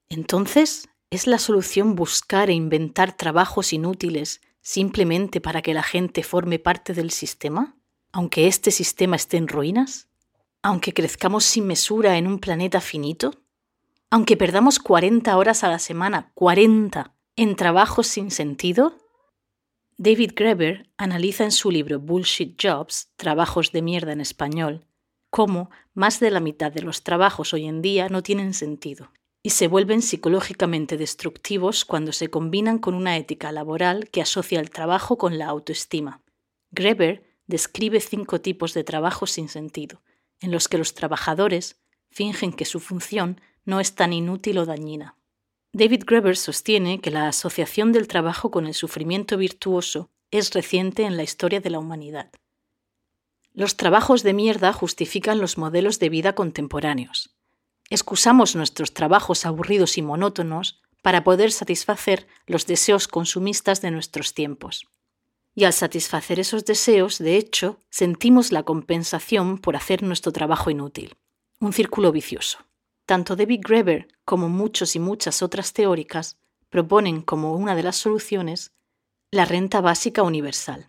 Entonces, 0.09 0.89
¿es 1.11 1.27
la 1.27 1.39
solución 1.39 1.95
buscar 1.95 2.49
e 2.49 2.55
inventar 2.55 3.15
trabajos 3.15 3.75
inútiles 3.75 4.41
simplemente 4.63 5.41
para 5.41 5.61
que 5.61 5.75
la 5.75 5.83
gente 5.83 6.23
forme 6.23 6.59
parte 6.59 6.95
del 6.95 7.11
sistema? 7.11 7.77
Aunque 8.13 8.47
este 8.47 8.71
sistema 8.71 9.17
esté 9.17 9.37
en 9.37 9.49
ruinas? 9.49 10.09
¿Aunque 10.63 10.95
crezcamos 10.95 11.45
sin 11.45 11.67
mesura 11.67 12.17
en 12.17 12.27
un 12.27 12.39
planeta 12.39 12.81
finito? 12.81 13.35
¿Aunque 14.11 14.37
perdamos 14.37 14.79
40 14.79 15.37
horas 15.37 15.65
a 15.65 15.69
la 15.69 15.79
semana, 15.79 16.31
40, 16.35 17.13
en 17.37 17.57
trabajos 17.57 18.07
sin 18.07 18.31
sentido? 18.31 18.97
David 19.99 20.33
Graeber 20.35 20.91
analiza 20.97 21.45
en 21.45 21.53
su 21.53 21.71
libro 21.71 21.99
Bullshit 21.99 22.59
Jobs, 22.61 23.11
Trabajos 23.17 23.73
de 23.73 23.83
mierda 23.83 24.13
en 24.13 24.21
español, 24.21 24.87
cómo 25.31 25.71
más 25.95 26.21
de 26.21 26.31
la 26.31 26.41
mitad 26.41 26.73
de 26.73 26.83
los 26.83 27.03
trabajos 27.03 27.53
hoy 27.53 27.67
en 27.67 27.83
día 27.83 28.09
no 28.09 28.23
tienen 28.23 28.55
sentido 28.55 29.11
y 29.43 29.51
se 29.51 29.69
vuelven 29.69 30.03
psicológicamente 30.03 30.97
destructivos 30.97 31.85
cuando 31.85 32.13
se 32.13 32.29
combinan 32.29 32.79
con 32.79 32.95
una 32.95 33.17
ética 33.17 33.51
laboral 33.51 34.09
que 34.11 34.23
asocia 34.23 34.61
el 34.61 34.71
trabajo 34.71 35.19
con 35.19 35.39
la 35.39 35.47
autoestima. 35.47 36.21
Graeber 36.71 37.25
describe 37.47 38.01
cinco 38.01 38.41
tipos 38.41 38.73
de 38.73 38.85
trabajos 38.85 39.33
sin 39.33 39.49
sentido, 39.49 40.01
en 40.41 40.53
los 40.53 40.69
que 40.69 40.79
los 40.79 40.95
trabajadores 40.95 41.77
fingen 42.11 42.53
que 42.53 42.65
su 42.65 42.79
función 42.79 43.41
no 43.65 43.81
es 43.81 43.95
tan 43.95 44.13
inútil 44.13 44.59
o 44.59 44.67
dañina. 44.67 45.17
David 45.73 46.05
Graeber 46.07 46.37
sostiene 46.37 47.01
que 47.01 47.11
la 47.11 47.29
asociación 47.29 47.93
del 47.93 48.07
trabajo 48.07 48.51
con 48.51 48.67
el 48.67 48.75
sufrimiento 48.75 49.37
virtuoso 49.37 50.11
es 50.31 50.53
reciente 50.53 51.05
en 51.05 51.17
la 51.17 51.23
historia 51.23 51.61
de 51.61 51.71
la 51.71 51.79
humanidad. 51.79 52.31
Los 53.55 53.77
trabajos 53.77 54.23
de 54.23 54.35
mierda 54.35 54.73
justifican 54.73 55.41
los 55.41 55.59
modelos 55.59 55.99
de 55.99 56.09
vida 56.09 56.35
contemporáneos. 56.35 57.35
Excusamos 57.93 58.57
nuestros 58.57 58.95
trabajos 58.95 59.45
aburridos 59.45 59.99
y 59.99 60.03
monótonos 60.03 60.81
para 61.03 61.25
poder 61.25 61.53
satisfacer 61.53 62.27
los 62.47 62.65
deseos 62.67 63.07
consumistas 63.07 63.83
de 63.83 63.91
nuestros 63.91 64.33
tiempos. 64.33 64.89
Y 65.55 65.65
al 65.65 65.75
satisfacer 65.75 66.41
esos 66.41 66.65
deseos, 66.65 67.19
de 67.19 67.37
hecho, 67.37 67.79
sentimos 67.91 68.51
la 68.51 68.63
compensación 68.63 69.59
por 69.59 69.77
hacer 69.77 70.03
nuestro 70.03 70.33
trabajo 70.33 70.71
inútil. 70.71 71.19
Un 71.61 71.75
círculo 71.75 72.13
vicioso. 72.13 72.61
Tanto 73.05 73.37
David 73.37 73.61
Graeber 73.63 74.09
como 74.25 74.49
muchos 74.49 74.97
y 74.97 74.99
muchas 74.99 75.43
otras 75.43 75.75
teóricas 75.75 76.39
proponen 76.71 77.21
como 77.21 77.53
una 77.57 77.77
de 77.77 77.83
las 77.83 77.97
soluciones 77.97 78.73
la 79.31 79.45
renta 79.45 79.83
básica 79.83 80.23
universal. 80.23 80.89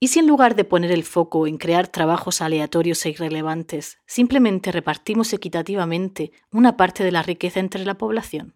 ¿Y 0.00 0.08
si 0.08 0.20
en 0.20 0.28
lugar 0.28 0.54
de 0.54 0.64
poner 0.64 0.92
el 0.92 1.02
foco 1.02 1.48
en 1.48 1.58
crear 1.58 1.88
trabajos 1.88 2.40
aleatorios 2.40 3.04
e 3.04 3.10
irrelevantes, 3.10 3.98
simplemente 4.06 4.70
repartimos 4.70 5.32
equitativamente 5.32 6.30
una 6.52 6.76
parte 6.76 7.02
de 7.02 7.10
la 7.10 7.24
riqueza 7.24 7.58
entre 7.58 7.84
la 7.84 7.98
población? 7.98 8.54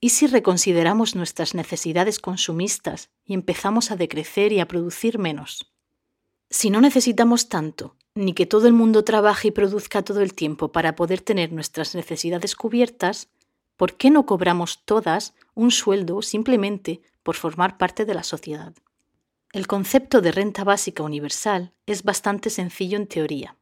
¿Y 0.00 0.10
si 0.10 0.28
reconsideramos 0.28 1.16
nuestras 1.16 1.54
necesidades 1.54 2.20
consumistas 2.20 3.10
y 3.24 3.34
empezamos 3.34 3.90
a 3.90 3.96
decrecer 3.96 4.52
y 4.52 4.60
a 4.60 4.68
producir 4.68 5.18
menos? 5.18 5.72
Si 6.48 6.70
no 6.70 6.80
necesitamos 6.80 7.48
tanto, 7.48 7.96
ni 8.14 8.32
que 8.32 8.46
todo 8.46 8.68
el 8.68 8.72
mundo 8.72 9.02
trabaje 9.04 9.48
y 9.48 9.52
produzca 9.52 10.02
todo 10.02 10.20
el 10.20 10.34
tiempo 10.34 10.70
para 10.70 10.94
poder 10.94 11.22
tener 11.22 11.52
nuestras 11.52 11.96
necesidades 11.96 12.54
cubiertas, 12.54 13.30
¿por 13.76 13.96
qué 13.96 14.10
no 14.10 14.26
cobramos 14.26 14.84
todas 14.84 15.34
un 15.54 15.72
sueldo 15.72 16.22
simplemente 16.22 17.00
por 17.24 17.34
formar 17.34 17.78
parte 17.78 18.04
de 18.04 18.14
la 18.14 18.22
sociedad? 18.22 18.74
El 19.52 19.66
concepto 19.66 20.22
de 20.22 20.32
renta 20.32 20.64
básica 20.64 21.02
universal 21.02 21.74
es 21.84 22.04
bastante 22.04 22.48
sencillo 22.48 22.96
en 22.96 23.06
teoría. 23.06 23.58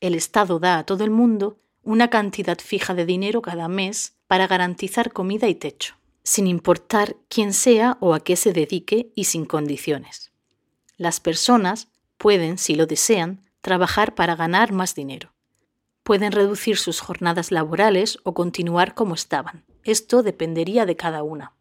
El 0.00 0.14
Estado 0.14 0.58
da 0.58 0.78
a 0.78 0.84
todo 0.84 1.04
el 1.04 1.10
mundo 1.10 1.58
una 1.82 2.08
cantidad 2.08 2.58
fija 2.58 2.94
de 2.94 3.04
dinero 3.04 3.42
cada 3.42 3.68
mes 3.68 4.16
para 4.28 4.46
garantizar 4.46 5.12
comida 5.12 5.46
y 5.46 5.54
techo, 5.54 5.94
sin 6.22 6.46
importar 6.46 7.16
quién 7.28 7.52
sea 7.52 7.98
o 8.00 8.14
a 8.14 8.20
qué 8.20 8.34
se 8.34 8.54
dedique 8.54 9.12
y 9.14 9.24
sin 9.24 9.44
condiciones. 9.44 10.32
Las 10.96 11.20
personas 11.20 11.88
pueden, 12.16 12.56
si 12.56 12.74
lo 12.74 12.86
desean, 12.86 13.44
trabajar 13.60 14.14
para 14.14 14.36
ganar 14.36 14.72
más 14.72 14.94
dinero. 14.94 15.34
Pueden 16.02 16.32
reducir 16.32 16.78
sus 16.78 17.00
jornadas 17.00 17.50
laborales 17.50 18.18
o 18.22 18.32
continuar 18.32 18.94
como 18.94 19.12
estaban. 19.12 19.66
Esto 19.84 20.22
dependería 20.22 20.86
de 20.86 20.96
cada 20.96 21.22
una. 21.22 21.55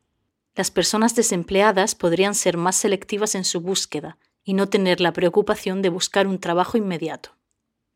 Las 0.56 0.72
personas 0.72 1.15
desempleadas 1.15 1.96
podrían 1.96 2.34
ser 2.34 2.56
más 2.56 2.78
selectivas 2.78 3.36
en 3.36 3.44
su 3.44 3.60
búsqueda 3.60 4.18
y 4.44 4.54
no 4.54 4.70
tener 4.70 5.02
la 5.02 5.12
preocupación 5.12 5.82
de 5.82 5.89
buscar 5.89 6.28
un 6.28 6.39
trabajo 6.39 6.78
inmediato. 6.78 7.36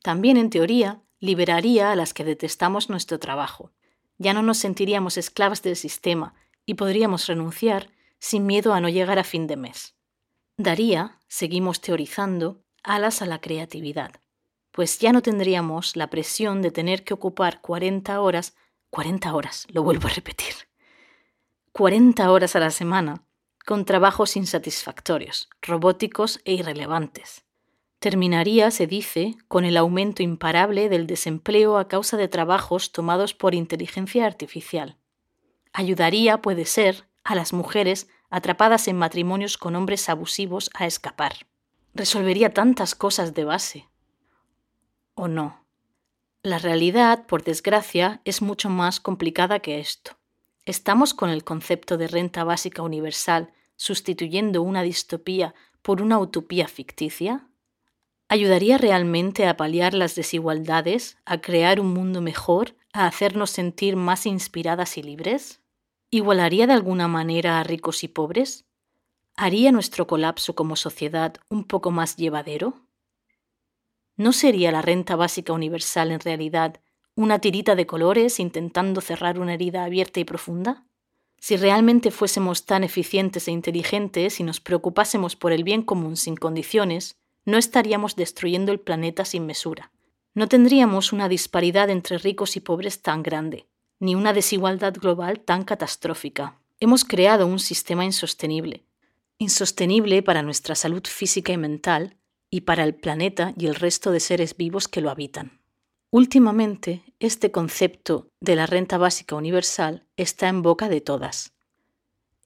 También, 0.01 0.37
en 0.37 0.49
teoría, 0.49 1.01
liberaría 1.19 1.91
a 1.91 1.95
las 1.95 2.13
que 2.13 2.25
detestamos 2.25 2.89
nuestro 2.89 3.19
trabajo. 3.19 3.71
Ya 4.17 4.33
no 4.33 4.41
nos 4.41 4.57
sentiríamos 4.57 5.17
esclavas 5.17 5.61
del 5.61 5.75
sistema 5.75 6.33
y 6.65 6.73
podríamos 6.73 7.27
renunciar 7.27 7.91
sin 8.19 8.45
miedo 8.45 8.73
a 8.73 8.81
no 8.81 8.89
llegar 8.89 9.19
a 9.19 9.23
fin 9.23 9.47
de 9.47 9.55
mes. 9.55 9.95
Daría, 10.57 11.19
seguimos 11.27 11.79
teorizando, 11.79 12.61
alas 12.83 13.21
a 13.21 13.25
la 13.25 13.39
creatividad, 13.39 14.11
pues 14.71 14.99
ya 14.99 15.13
no 15.13 15.21
tendríamos 15.21 15.95
la 15.95 16.09
presión 16.09 16.61
de 16.61 16.71
tener 16.71 17.03
que 17.03 17.13
ocupar 17.13 17.61
40 17.61 18.19
horas, 18.19 18.55
40 18.89 19.33
horas, 19.33 19.67
lo 19.69 19.83
vuelvo 19.83 20.07
a 20.07 20.11
repetir, 20.11 20.53
40 21.71 22.31
horas 22.31 22.55
a 22.55 22.59
la 22.59 22.71
semana 22.71 23.23
con 23.65 23.85
trabajos 23.85 24.35
insatisfactorios, 24.35 25.49
robóticos 25.61 26.41
e 26.43 26.53
irrelevantes. 26.53 27.45
Terminaría, 27.99 28.71
se 28.71 28.87
dice, 28.87 29.35
con 29.47 29.65
el 29.65 29.77
aumento 29.77 30.23
imparable 30.23 30.89
del 30.89 31.05
desempleo 31.05 31.77
a 31.77 31.87
causa 31.87 32.17
de 32.17 32.27
trabajos 32.27 32.91
tomados 32.91 33.33
por 33.33 33.53
inteligencia 33.53 34.25
artificial. 34.25 34.97
Ayudaría, 35.73 36.41
puede 36.41 36.65
ser, 36.65 37.07
a 37.23 37.35
las 37.35 37.53
mujeres 37.53 38.07
atrapadas 38.31 38.87
en 38.87 38.97
matrimonios 38.97 39.57
con 39.57 39.75
hombres 39.75 40.09
abusivos 40.09 40.71
a 40.73 40.87
escapar. 40.87 41.47
Resolvería 41.93 42.53
tantas 42.53 42.95
cosas 42.95 43.33
de 43.33 43.43
base. 43.43 43.89
¿O 45.13 45.27
no? 45.27 45.65
La 46.41 46.57
realidad, 46.57 47.27
por 47.27 47.43
desgracia, 47.43 48.21
es 48.25 48.41
mucho 48.41 48.69
más 48.69 48.99
complicada 48.99 49.59
que 49.59 49.79
esto. 49.79 50.18
¿Estamos 50.69 51.15
con 51.15 51.31
el 51.31 51.43
concepto 51.43 51.97
de 51.97 52.07
renta 52.07 52.43
básica 52.43 52.83
universal 52.83 53.51
sustituyendo 53.75 54.61
una 54.61 54.83
distopía 54.83 55.55
por 55.81 55.99
una 55.99 56.19
utopía 56.19 56.67
ficticia? 56.67 57.49
¿Ayudaría 58.27 58.77
realmente 58.77 59.47
a 59.47 59.57
paliar 59.57 59.95
las 59.95 60.13
desigualdades, 60.13 61.17
a 61.25 61.41
crear 61.41 61.79
un 61.79 61.91
mundo 61.91 62.21
mejor, 62.21 62.75
a 62.93 63.07
hacernos 63.07 63.49
sentir 63.49 63.95
más 63.95 64.27
inspiradas 64.27 64.95
y 64.99 65.01
libres? 65.01 65.59
¿Igualaría 66.11 66.67
de 66.67 66.73
alguna 66.73 67.07
manera 67.07 67.59
a 67.59 67.63
ricos 67.63 68.03
y 68.03 68.07
pobres? 68.07 68.67
¿Haría 69.35 69.71
nuestro 69.71 70.05
colapso 70.05 70.53
como 70.53 70.75
sociedad 70.75 71.37
un 71.49 71.63
poco 71.63 71.89
más 71.89 72.15
llevadero? 72.15 72.85
¿No 74.17 74.33
sería 74.33 74.71
la 74.71 74.83
renta 74.83 75.15
básica 75.15 75.51
universal 75.51 76.11
en 76.11 76.19
realidad 76.19 76.79
una 77.19 77.39
tirita 77.39 77.75
de 77.75 77.85
colores 77.85 78.39
intentando 78.39 79.01
cerrar 79.01 79.39
una 79.39 79.53
herida 79.53 79.83
abierta 79.83 80.21
y 80.21 80.23
profunda? 80.23 80.85
Si 81.37 81.57
realmente 81.57 82.11
fuésemos 82.11 82.65
tan 82.65 82.85
eficientes 82.85 83.49
e 83.49 83.51
inteligentes 83.51 84.39
y 84.39 84.43
nos 84.43 84.61
preocupásemos 84.61 85.35
por 85.35 85.51
el 85.51 85.65
bien 85.65 85.81
común 85.81 86.15
sin 86.15 86.37
condiciones, 86.37 87.17
no 87.43 87.57
estaríamos 87.57 88.15
destruyendo 88.15 88.71
el 88.71 88.79
planeta 88.79 89.25
sin 89.25 89.45
mesura. 89.45 89.91
No 90.33 90.47
tendríamos 90.47 91.11
una 91.11 91.27
disparidad 91.27 91.89
entre 91.89 92.19
ricos 92.19 92.55
y 92.55 92.61
pobres 92.61 93.01
tan 93.01 93.21
grande, 93.21 93.67
ni 93.99 94.15
una 94.15 94.31
desigualdad 94.31 94.93
global 94.93 95.41
tan 95.41 95.65
catastrófica. 95.65 96.61
Hemos 96.79 97.03
creado 97.03 97.47
un 97.47 97.59
sistema 97.59 98.05
insostenible, 98.05 98.85
insostenible 99.39 100.23
para 100.23 100.41
nuestra 100.41 100.73
salud 100.73 101.03
física 101.05 101.51
y 101.51 101.57
mental 101.57 102.15
y 102.49 102.61
para 102.61 102.85
el 102.85 102.95
planeta 102.95 103.53
y 103.57 103.65
el 103.65 103.75
resto 103.75 104.11
de 104.11 104.21
seres 104.21 104.55
vivos 104.55 104.87
que 104.87 105.01
lo 105.01 105.09
habitan. 105.09 105.58
Últimamente, 106.11 107.03
este 107.19 107.51
concepto 107.51 108.31
de 108.41 108.55
la 108.55 108.65
renta 108.65 108.97
básica 108.97 109.35
universal 109.35 110.07
está 110.17 110.47
en 110.47 110.63
boca 110.63 110.89
de 110.89 111.01
todas. 111.01 111.53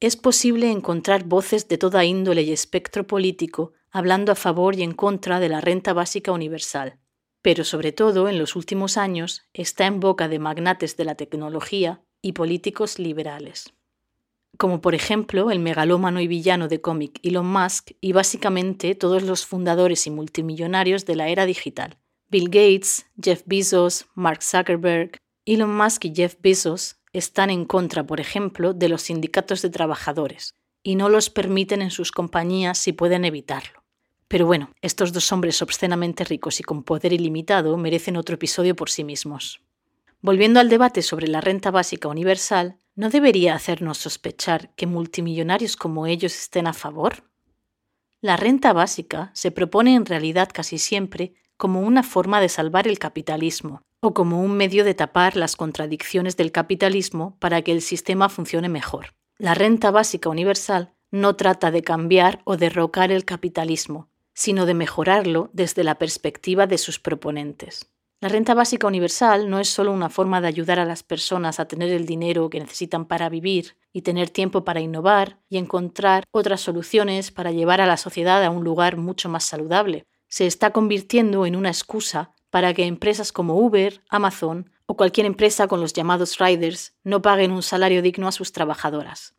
Es 0.01 0.17
posible 0.17 0.69
encontrar 0.69 1.23
voces 1.23 1.69
de 1.69 1.77
toda 1.77 2.03
índole 2.03 2.41
y 2.41 2.51
espectro 2.51 3.07
político 3.07 3.71
hablando 3.89 4.33
a 4.33 4.35
favor 4.35 4.75
y 4.75 4.83
en 4.83 4.91
contra 4.91 5.39
de 5.39 5.47
la 5.47 5.61
renta 5.61 5.93
básica 5.93 6.33
universal, 6.33 6.99
pero 7.41 7.63
sobre 7.63 7.93
todo 7.93 8.27
en 8.27 8.37
los 8.37 8.57
últimos 8.57 8.97
años 8.97 9.43
está 9.53 9.85
en 9.85 10.01
boca 10.01 10.27
de 10.27 10.39
magnates 10.39 10.97
de 10.97 11.05
la 11.05 11.15
tecnología 11.15 12.03
y 12.21 12.33
políticos 12.33 12.99
liberales. 12.99 13.73
Como 14.57 14.81
por 14.81 14.93
ejemplo 14.93 15.51
el 15.51 15.59
megalómano 15.59 16.19
y 16.19 16.27
villano 16.27 16.67
de 16.67 16.81
cómic 16.81 17.17
Elon 17.23 17.47
Musk 17.47 17.91
y 18.01 18.11
básicamente 18.11 18.93
todos 18.93 19.23
los 19.23 19.45
fundadores 19.45 20.05
y 20.05 20.11
multimillonarios 20.11 21.05
de 21.05 21.15
la 21.15 21.29
era 21.29 21.45
digital. 21.45 22.02
Bill 22.33 22.49
Gates, 22.49 23.05
Jeff 23.21 23.43
Bezos, 23.45 24.07
Mark 24.15 24.41
Zuckerberg. 24.41 25.17
Elon 25.45 25.77
Musk 25.77 26.05
y 26.05 26.15
Jeff 26.15 26.35
Bezos 26.41 26.95
están 27.11 27.51
en 27.51 27.63
contra, 27.65 28.07
por 28.07 28.19
ejemplo, 28.19 28.73
de 28.73 28.89
los 28.89 29.03
sindicatos 29.03 29.61
de 29.61 29.69
trabajadores 29.69 30.55
y 30.81 30.95
no 30.95 31.09
los 31.09 31.29
permiten 31.29 31.83
en 31.83 31.91
sus 31.91 32.11
compañías 32.11 32.79
si 32.79 32.91
pueden 32.91 33.23
evitarlo. 33.23 33.83
Pero 34.27 34.47
bueno, 34.47 34.71
estos 34.81 35.13
dos 35.13 35.31
hombres 35.31 35.61
obscenamente 35.61 36.23
ricos 36.23 36.59
y 36.59 36.63
con 36.63 36.81
poder 36.81 37.13
ilimitado 37.13 37.77
merecen 37.77 38.17
otro 38.17 38.33
episodio 38.33 38.75
por 38.75 38.89
sí 38.89 39.03
mismos. 39.03 39.61
Volviendo 40.19 40.59
al 40.59 40.69
debate 40.69 41.03
sobre 41.03 41.27
la 41.27 41.39
renta 41.39 41.69
básica 41.69 42.07
universal, 42.07 42.79
¿no 42.95 43.11
debería 43.11 43.53
hacernos 43.53 43.99
sospechar 43.99 44.73
que 44.73 44.87
multimillonarios 44.87 45.77
como 45.77 46.07
ellos 46.07 46.35
estén 46.35 46.65
a 46.65 46.73
favor? 46.73 47.29
La 48.21 48.37
renta 48.37 48.73
básica 48.73 49.29
se 49.35 49.51
propone 49.51 49.93
en 49.93 50.07
realidad 50.07 50.49
casi 50.51 50.79
siempre 50.79 51.35
como 51.63 51.79
una 51.79 52.03
forma 52.03 52.41
de 52.41 52.49
salvar 52.49 52.89
el 52.89 52.99
capitalismo 52.99 53.83
o 54.01 54.13
como 54.13 54.41
un 54.41 54.51
medio 54.57 54.83
de 54.83 54.95
tapar 54.95 55.37
las 55.37 55.55
contradicciones 55.55 56.35
del 56.35 56.51
capitalismo 56.51 57.37
para 57.39 57.61
que 57.61 57.71
el 57.71 57.81
sistema 57.81 58.27
funcione 58.27 58.67
mejor. 58.67 59.13
La 59.37 59.53
renta 59.53 59.89
básica 59.89 60.27
universal 60.27 60.91
no 61.09 61.37
trata 61.37 61.71
de 61.71 61.81
cambiar 61.81 62.41
o 62.43 62.57
derrocar 62.57 63.13
el 63.13 63.23
capitalismo, 63.23 64.09
sino 64.33 64.65
de 64.65 64.73
mejorarlo 64.73 65.51
desde 65.53 65.85
la 65.85 65.95
perspectiva 65.95 66.67
de 66.67 66.77
sus 66.77 66.99
proponentes. 66.99 67.89
La 68.19 68.27
renta 68.27 68.53
básica 68.53 68.85
universal 68.85 69.49
no 69.49 69.61
es 69.61 69.69
solo 69.69 69.93
una 69.93 70.09
forma 70.09 70.41
de 70.41 70.49
ayudar 70.49 70.79
a 70.79 70.85
las 70.85 71.01
personas 71.01 71.61
a 71.61 71.65
tener 71.69 71.91
el 71.91 72.05
dinero 72.05 72.49
que 72.49 72.59
necesitan 72.59 73.05
para 73.05 73.29
vivir 73.29 73.77
y 73.93 74.01
tener 74.01 74.29
tiempo 74.29 74.65
para 74.65 74.81
innovar 74.81 75.39
y 75.47 75.57
encontrar 75.57 76.25
otras 76.31 76.59
soluciones 76.59 77.31
para 77.31 77.51
llevar 77.51 77.79
a 77.79 77.85
la 77.85 77.95
sociedad 77.95 78.43
a 78.43 78.49
un 78.49 78.65
lugar 78.65 78.97
mucho 78.97 79.29
más 79.29 79.45
saludable. 79.45 80.03
Se 80.33 80.47
está 80.47 80.71
convirtiendo 80.71 81.45
en 81.45 81.55
una 81.55 81.69
excusa 81.69 82.31
para 82.49 82.73
que 82.73 82.85
empresas 82.85 83.31
como 83.31 83.55
Uber, 83.55 84.03
Amazon 84.09 84.71
o 84.87 84.97
cualquier 84.97 85.27
empresa 85.27 85.67
con 85.67 85.79
los 85.79 85.93
llamados 85.93 86.39
riders 86.39 86.95
no 87.03 87.21
paguen 87.21 87.51
un 87.51 87.61
salario 87.61 88.01
digno 88.01 88.27
a 88.27 88.31
sus 88.31 88.51
trabajadoras. 88.51 89.35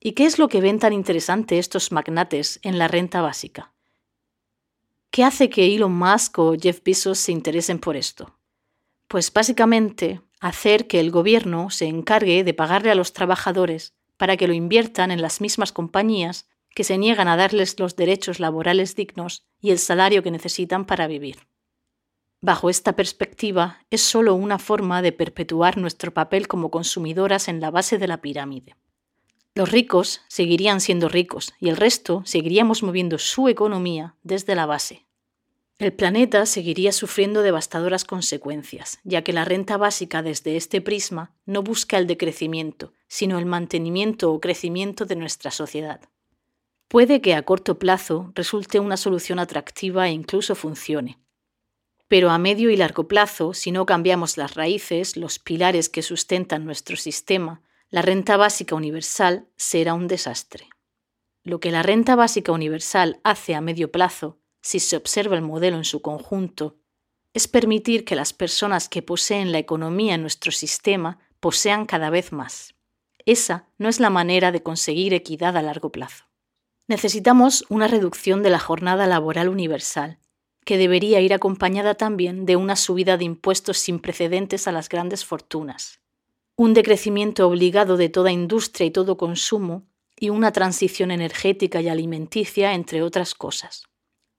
¿Y 0.00 0.12
qué 0.12 0.26
es 0.26 0.38
lo 0.38 0.48
que 0.48 0.60
ven 0.60 0.78
tan 0.78 0.92
interesante 0.92 1.58
estos 1.58 1.92
magnates 1.92 2.60
en 2.62 2.76
la 2.76 2.88
renta 2.88 3.22
básica? 3.22 3.72
¿Qué 5.10 5.24
hace 5.24 5.48
que 5.48 5.74
Elon 5.74 5.96
Musk 5.96 6.38
o 6.38 6.54
Jeff 6.60 6.82
Bezos 6.84 7.18
se 7.18 7.32
interesen 7.32 7.78
por 7.78 7.96
esto? 7.96 8.38
Pues 9.08 9.32
básicamente 9.32 10.20
hacer 10.40 10.86
que 10.88 11.00
el 11.00 11.10
gobierno 11.10 11.70
se 11.70 11.86
encargue 11.86 12.44
de 12.44 12.52
pagarle 12.52 12.90
a 12.90 12.94
los 12.94 13.14
trabajadores 13.14 13.94
para 14.18 14.36
que 14.36 14.46
lo 14.46 14.52
inviertan 14.52 15.10
en 15.10 15.22
las 15.22 15.40
mismas 15.40 15.72
compañías 15.72 16.48
que 16.74 16.84
se 16.84 16.98
niegan 16.98 17.28
a 17.28 17.36
darles 17.36 17.78
los 17.78 17.96
derechos 17.96 18.40
laborales 18.40 18.96
dignos 18.96 19.46
y 19.60 19.70
el 19.70 19.78
salario 19.78 20.22
que 20.22 20.30
necesitan 20.30 20.84
para 20.84 21.06
vivir. 21.06 21.46
Bajo 22.40 22.68
esta 22.68 22.94
perspectiva, 22.94 23.78
es 23.90 24.02
solo 24.02 24.34
una 24.34 24.58
forma 24.58 25.00
de 25.00 25.12
perpetuar 25.12 25.78
nuestro 25.78 26.12
papel 26.12 26.46
como 26.46 26.70
consumidoras 26.70 27.48
en 27.48 27.60
la 27.60 27.70
base 27.70 27.96
de 27.96 28.06
la 28.06 28.20
pirámide. 28.20 28.76
Los 29.54 29.70
ricos 29.70 30.20
seguirían 30.28 30.80
siendo 30.80 31.08
ricos 31.08 31.54
y 31.60 31.68
el 31.68 31.76
resto 31.76 32.22
seguiríamos 32.26 32.82
moviendo 32.82 33.18
su 33.18 33.48
economía 33.48 34.16
desde 34.24 34.56
la 34.56 34.66
base. 34.66 35.06
El 35.78 35.92
planeta 35.92 36.44
seguiría 36.44 36.92
sufriendo 36.92 37.42
devastadoras 37.42 38.04
consecuencias, 38.04 39.00
ya 39.04 39.22
que 39.22 39.32
la 39.32 39.44
renta 39.44 39.76
básica 39.76 40.22
desde 40.22 40.56
este 40.56 40.80
prisma 40.80 41.34
no 41.46 41.62
busca 41.62 41.98
el 41.98 42.06
decrecimiento, 42.06 42.92
sino 43.08 43.38
el 43.38 43.46
mantenimiento 43.46 44.32
o 44.32 44.40
crecimiento 44.40 45.06
de 45.06 45.16
nuestra 45.16 45.50
sociedad. 45.50 46.00
Puede 46.88 47.20
que 47.20 47.34
a 47.34 47.42
corto 47.42 47.78
plazo 47.78 48.32
resulte 48.34 48.78
una 48.78 48.96
solución 48.96 49.38
atractiva 49.38 50.08
e 50.08 50.12
incluso 50.12 50.54
funcione. 50.54 51.18
Pero 52.08 52.30
a 52.30 52.38
medio 52.38 52.70
y 52.70 52.76
largo 52.76 53.08
plazo, 53.08 53.54
si 53.54 53.72
no 53.72 53.86
cambiamos 53.86 54.36
las 54.36 54.54
raíces, 54.54 55.16
los 55.16 55.38
pilares 55.38 55.88
que 55.88 56.02
sustentan 56.02 56.64
nuestro 56.64 56.96
sistema, 56.96 57.62
la 57.90 58.02
renta 58.02 58.36
básica 58.36 58.74
universal 58.74 59.48
será 59.56 59.94
un 59.94 60.06
desastre. 60.06 60.68
Lo 61.42 61.60
que 61.60 61.70
la 61.70 61.82
renta 61.82 62.16
básica 62.16 62.52
universal 62.52 63.20
hace 63.24 63.54
a 63.54 63.60
medio 63.60 63.90
plazo 63.90 64.38
si 64.64 64.80
se 64.80 64.96
observa 64.96 65.36
el 65.36 65.42
modelo 65.42 65.76
en 65.76 65.84
su 65.84 66.00
conjunto, 66.00 66.78
es 67.34 67.48
permitir 67.48 68.06
que 68.06 68.16
las 68.16 68.32
personas 68.32 68.88
que 68.88 69.02
poseen 69.02 69.52
la 69.52 69.58
economía 69.58 70.14
en 70.14 70.22
nuestro 70.22 70.52
sistema 70.52 71.18
posean 71.38 71.84
cada 71.84 72.08
vez 72.08 72.32
más. 72.32 72.74
Esa 73.26 73.68
no 73.76 73.90
es 73.90 74.00
la 74.00 74.08
manera 74.08 74.52
de 74.52 74.62
conseguir 74.62 75.12
equidad 75.12 75.58
a 75.58 75.62
largo 75.62 75.92
plazo. 75.92 76.24
Necesitamos 76.86 77.64
una 77.70 77.88
reducción 77.88 78.42
de 78.42 78.50
la 78.50 78.58
jornada 78.58 79.06
laboral 79.06 79.48
universal, 79.48 80.18
que 80.66 80.76
debería 80.76 81.20
ir 81.20 81.32
acompañada 81.32 81.94
también 81.94 82.44
de 82.44 82.56
una 82.56 82.76
subida 82.76 83.16
de 83.16 83.24
impuestos 83.24 83.78
sin 83.78 84.00
precedentes 84.00 84.68
a 84.68 84.72
las 84.72 84.88
grandes 84.88 85.24
fortunas, 85.24 86.00
un 86.56 86.74
decrecimiento 86.74 87.48
obligado 87.48 87.96
de 87.96 88.10
toda 88.10 88.32
industria 88.32 88.86
y 88.86 88.90
todo 88.90 89.16
consumo 89.16 89.86
y 90.18 90.28
una 90.28 90.52
transición 90.52 91.10
energética 91.10 91.80
y 91.80 91.88
alimenticia, 91.88 92.74
entre 92.74 93.02
otras 93.02 93.34
cosas. 93.34 93.84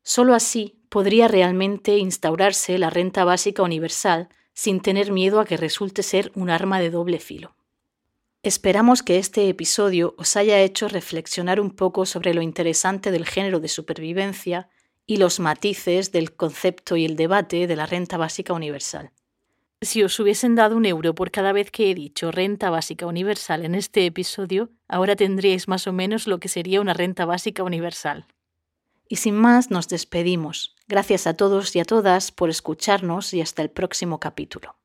Solo 0.04 0.36
así 0.36 0.84
podría 0.90 1.28
realmente 1.28 1.98
instaurarse 1.98 2.78
la 2.78 2.92
renta 2.92 3.26
básica 3.26 3.64
universal 3.64 4.30
sin 4.54 4.82
tener 4.82 5.12
miedo 5.12 5.40
a 5.40 5.46
que 5.46 5.58
resulte 5.58 6.04
ser 6.04 6.32
un 6.36 6.52
arma 6.52 6.80
de 6.80 6.92
doble 6.92 7.20
filo. 7.20 7.56
Esperamos 8.46 9.02
que 9.02 9.18
este 9.18 9.50
episodio 9.50 10.14
os 10.20 10.36
haya 10.36 10.62
hecho 10.62 10.88
reflexionar 10.88 11.60
un 11.60 11.72
poco 11.72 12.06
sobre 12.06 12.36
lo 12.36 12.44
interesante 12.44 13.10
del 13.10 13.26
género 13.26 13.60
de 13.60 13.68
supervivencia 13.68 14.70
y 15.08 15.18
los 15.18 15.40
matices 15.40 16.12
del 16.12 16.36
concepto 16.36 16.96
y 16.96 17.06
el 17.06 17.16
debate 17.16 17.66
de 17.66 17.76
la 17.76 17.88
renta 17.88 18.18
básica 18.18 18.54
universal. 18.54 19.10
Si 19.82 20.04
os 20.04 20.20
hubiesen 20.20 20.54
dado 20.54 20.78
un 20.78 20.86
euro 20.86 21.16
por 21.16 21.32
cada 21.32 21.54
vez 21.54 21.72
que 21.72 21.90
he 21.90 21.96
dicho 21.96 22.32
renta 22.32 22.70
básica 22.70 23.08
universal 23.08 23.66
en 23.66 23.74
este 23.74 24.06
episodio, 24.06 24.70
ahora 24.88 25.16
tendríais 25.16 25.68
más 25.68 25.88
o 25.88 25.92
menos 25.92 26.28
lo 26.28 26.40
que 26.40 26.48
sería 26.48 26.82
una 26.82 26.94
renta 26.94 27.26
básica 27.26 27.64
universal. 27.64 28.28
Y 29.10 29.16
sin 29.16 29.34
más, 29.34 29.72
nos 29.72 29.88
despedimos. 29.88 30.76
Gracias 30.88 31.26
a 31.26 31.34
todos 31.34 31.76
y 31.76 31.80
a 31.80 31.84
todas 31.84 32.32
por 32.32 32.52
escucharnos 32.52 33.34
y 33.34 33.42
hasta 33.42 33.64
el 33.64 33.72
próximo 33.72 34.20
capítulo. 34.20 34.76